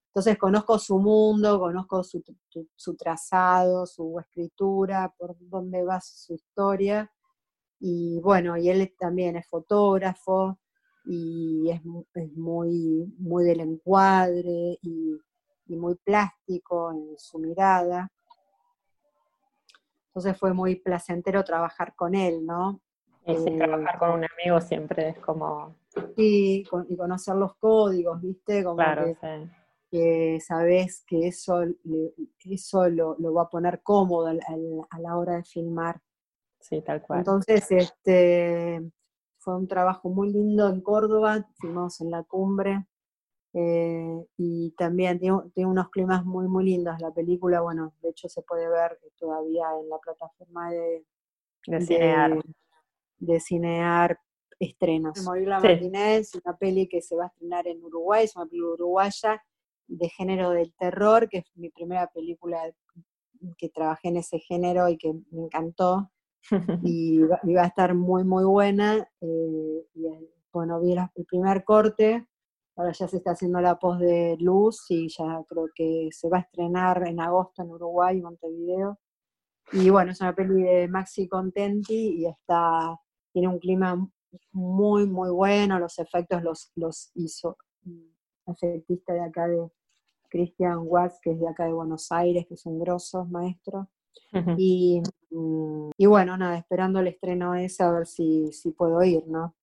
[0.10, 6.34] Entonces conozco su mundo, conozco su, su- su trazado, su escritura, por dónde va su
[6.36, 7.12] historia.
[7.84, 10.60] Y bueno, y él también es fotógrafo
[11.04, 11.82] y es,
[12.14, 15.18] es muy, muy del encuadre y,
[15.66, 18.08] y muy plástico en su mirada.
[20.10, 22.82] Entonces fue muy placentero trabajar con él, ¿no?
[23.26, 25.76] y Eh, trabajar con un amigo siempre es como,
[26.16, 28.64] Sí, con- y conocer los códigos, ¿viste?
[28.64, 29.52] Como claro, que, sí.
[29.90, 31.62] que sabes que eso,
[32.46, 36.00] eso lo, lo va a poner cómodo a la hora de filmar.
[36.62, 37.20] Sí, tal cual.
[37.20, 38.82] Entonces, este,
[39.40, 42.86] fue un trabajo muy lindo en Córdoba, filmamos en la cumbre,
[43.54, 47.00] eh, y también tiene, tiene unos climas muy, muy lindos.
[47.02, 51.06] La película, bueno, de hecho se puede ver todavía en la plataforma de,
[51.68, 52.36] de cinear.
[52.36, 52.42] de,
[53.20, 54.20] de Cinear
[54.60, 55.22] estrenos.
[55.24, 55.68] Morir la Sí.
[55.68, 59.44] Matiné es una peli que se va a estrenar en Uruguay, es una peli uruguaya
[59.88, 62.62] de género del terror, que es mi primera película
[63.58, 66.12] que trabajé en ese género y que me encantó
[66.84, 68.98] y va, a estar muy muy buena.
[69.22, 70.08] eh, y,
[70.54, 72.28] bueno, vi el primer corte,
[72.76, 76.38] Ahora ya se está haciendo la post de Luz y ya creo que se va
[76.38, 78.98] a estrenar en agosto en Uruguay, Montevideo.
[79.74, 82.98] Y bueno, es una peli de Maxi Contenti y está,
[83.34, 84.10] tiene un clima
[84.52, 85.80] muy, muy bueno.
[85.80, 88.16] Los efectos los, los hizo un
[88.48, 89.70] efectista de acá de
[90.30, 93.90] Christian Watts, que es de acá de Buenos Aires, que es un grosso maestro.
[94.56, 95.02] Y,
[95.32, 99.56] mm, y bueno, nada, esperando el estreno ese a ver si, si puedo ir, ¿no?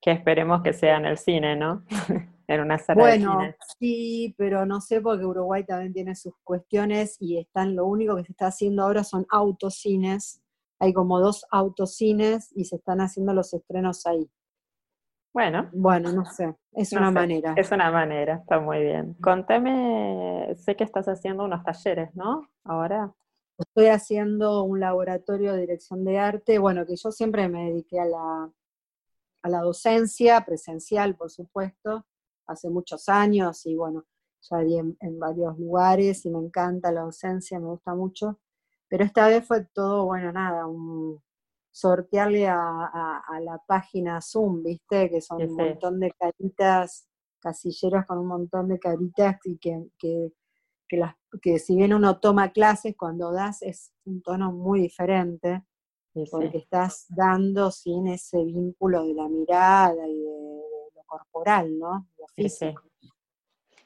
[0.00, 1.84] Que esperemos que sea en el cine, ¿no?
[2.46, 3.56] en una sala Bueno, de cine.
[3.78, 8.24] sí, pero no sé porque Uruguay también tiene sus cuestiones y están, lo único que
[8.24, 10.42] se está haciendo ahora son autocines.
[10.80, 14.28] Hay como dos autocines y se están haciendo los estrenos ahí.
[15.32, 17.54] Bueno, Bueno, no sé, es no una sé, manera.
[17.54, 19.14] Es una manera, está muy bien.
[19.22, 22.48] Contame, sé que estás haciendo unos talleres, ¿no?
[22.64, 23.12] Ahora.
[23.60, 28.06] Estoy haciendo un laboratorio de dirección de arte, bueno, que yo siempre me dediqué a
[28.06, 28.50] la,
[29.42, 32.06] a la docencia presencial, por supuesto,
[32.46, 34.04] hace muchos años y bueno,
[34.50, 38.40] ya di en, en varios lugares y me encanta la docencia, me gusta mucho,
[38.88, 41.22] pero esta vez fue todo, bueno, nada, un
[41.72, 45.10] sortearle a, a- a la página Zoom, ¿viste?
[45.10, 47.06] Que son Sí, un montón de caritas,
[47.40, 50.32] casilleros con un montón de caritas y que, que,
[50.90, 55.64] que las, que si bien uno toma clases, cuando das es un tono muy diferente
[56.12, 56.30] Sí, sí.
[56.32, 62.08] porque estás dando sin ese vínculo de la mirada y de, de lo corporal, ¿no?
[62.18, 62.42] Lo sí.
[62.42, 62.82] físico.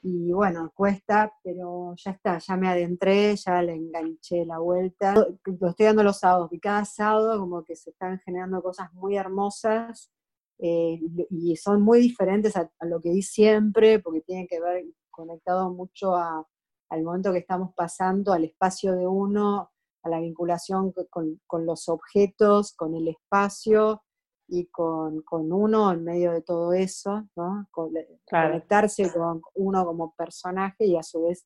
[0.01, 5.13] Y bueno, cuesta, pero ya está, ya me adentré, ya le enganché la vuelta.
[5.13, 9.15] Lo estoy dando los sábados, y cada sábado como que se están generando cosas muy
[9.17, 10.11] hermosas
[10.59, 10.99] eh,
[11.29, 14.85] y y son muy diferentes a, a lo que di siempre, porque tienen que ver
[15.11, 16.45] conectado mucho a-
[16.89, 19.71] al momento que estamos pasando, al espacio de uno,
[20.03, 24.03] a la vinculación co- con, con los objetos, con el espacio
[24.47, 27.67] y con, con uno en medio de todo eso, ¿no?
[27.71, 27.93] Con-
[28.27, 28.49] Claro.
[28.49, 31.45] conectarse con uno como personaje y a su vez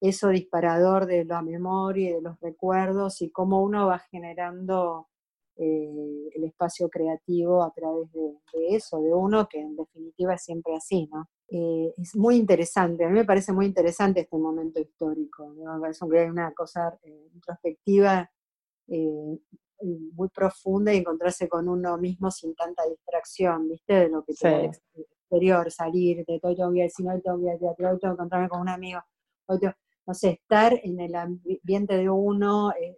[0.00, 5.08] eso disparador de la memoria y de los recuerdos y cómo uno va generando
[5.56, 8.20] eh, el espacio creativo a través de,
[8.52, 11.28] de eso, de uno que en definitiva es siempre así, ¿no?
[11.48, 15.74] Eh, es muy interesante, a mí me parece muy interesante este momento histórico, ¿no?
[15.74, 18.30] me parece que hay una cosa eh, introspectiva
[18.88, 19.38] eh,
[20.14, 23.92] muy profunda y encontrarse con uno mismo sin tanta distracción, ¿viste?
[23.94, 24.46] De lo que Sí.
[24.48, 27.58] ex- exterior, salir, de todo tengo que ir al cine, hoy tengo que ir al
[27.58, 29.00] teatro, hoy tengo que encontrarme con un amigo,
[29.46, 29.74] hoy tengo-
[30.06, 32.96] no sé, estar en el ambiente de uno, eh,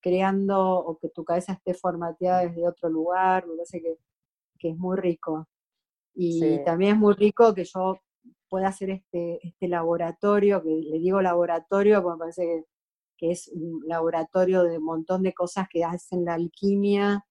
[0.00, 3.98] creando o que tu cabeza esté formateada desde otro lugar, me parece que,
[4.58, 5.48] que es muy rico.
[6.14, 6.60] Y Sí.
[6.64, 7.98] también es muy rico que yo
[8.48, 12.64] pueda hacer este, este laboratorio, que le digo laboratorio porque me parece que,
[13.16, 17.24] que es un laboratorio de un montón de cosas que hacen la alquimia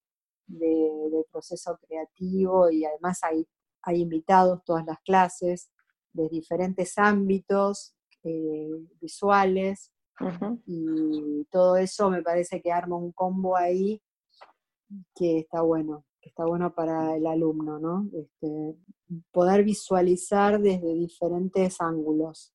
[0.48, 3.46] de- del proceso creativo y además hay,
[3.84, 5.70] hay invitados todas las clases
[6.14, 8.70] de diferentes ámbitos eh,
[9.02, 9.92] visuales
[10.66, 14.02] y todo eso me parece que arma un combo ahí
[15.16, 18.08] que está bueno, está bueno para el alumno, ¿no?
[18.14, 18.76] Este,
[19.32, 22.54] poder visualizar desde diferentes ángulos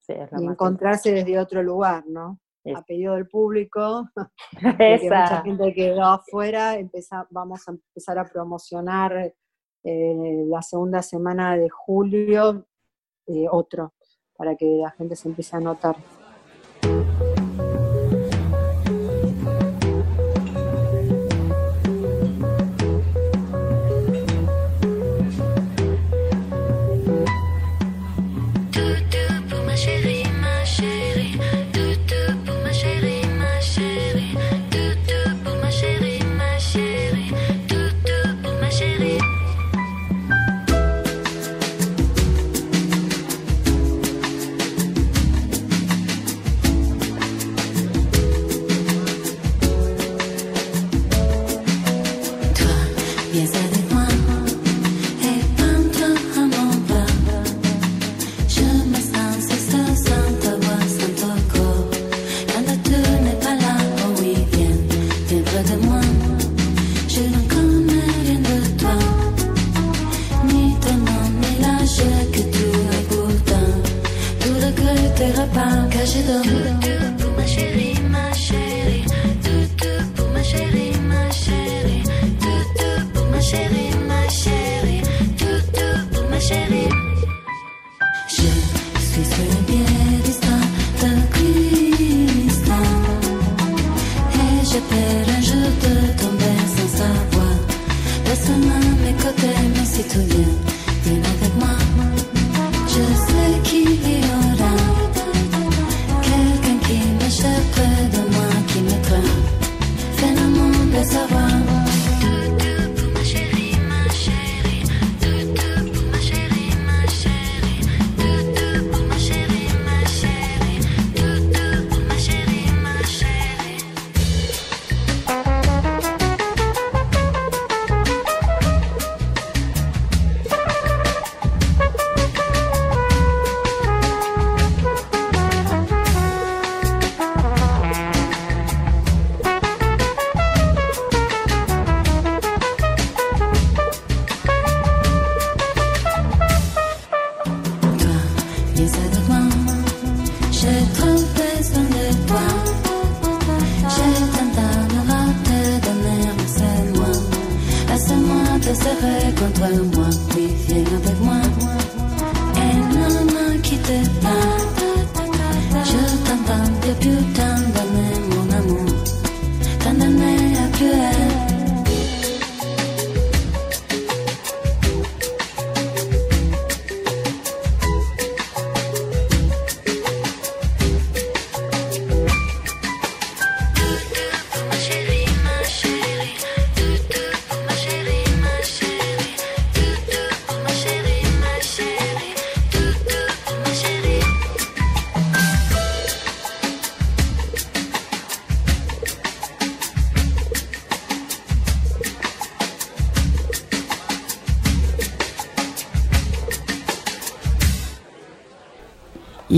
[0.00, 2.40] Sí, y encontrarse desde otro lugar, ¿no?
[2.74, 4.08] A pedido del público,
[4.52, 6.76] porque mucha gente quedó afuera,
[7.30, 9.34] vamos a empezar a promocionar
[9.84, 12.66] eh, la segunda semana de julio
[13.26, 13.94] eh, otro,
[14.36, 15.96] para que la gente se empiece a notar.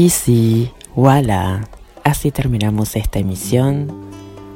[0.01, 1.68] Y sí, voilà,
[2.05, 3.86] así terminamos esta emisión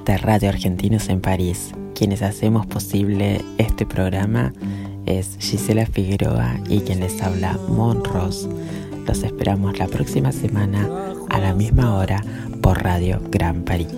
[0.07, 1.73] de Radio Argentinos en París.
[1.95, 4.55] Quienes hacemos posible este programa
[5.05, 8.49] es Gisela Figueroa y quien les habla Monros.
[9.07, 10.89] Los esperamos la próxima semana
[11.29, 12.25] a la misma hora
[12.63, 13.89] por Radio Gran París.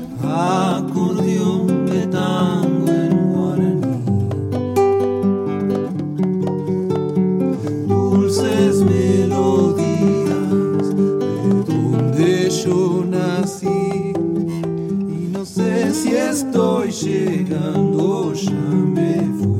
[16.30, 19.55] estou chegando, chame-vos.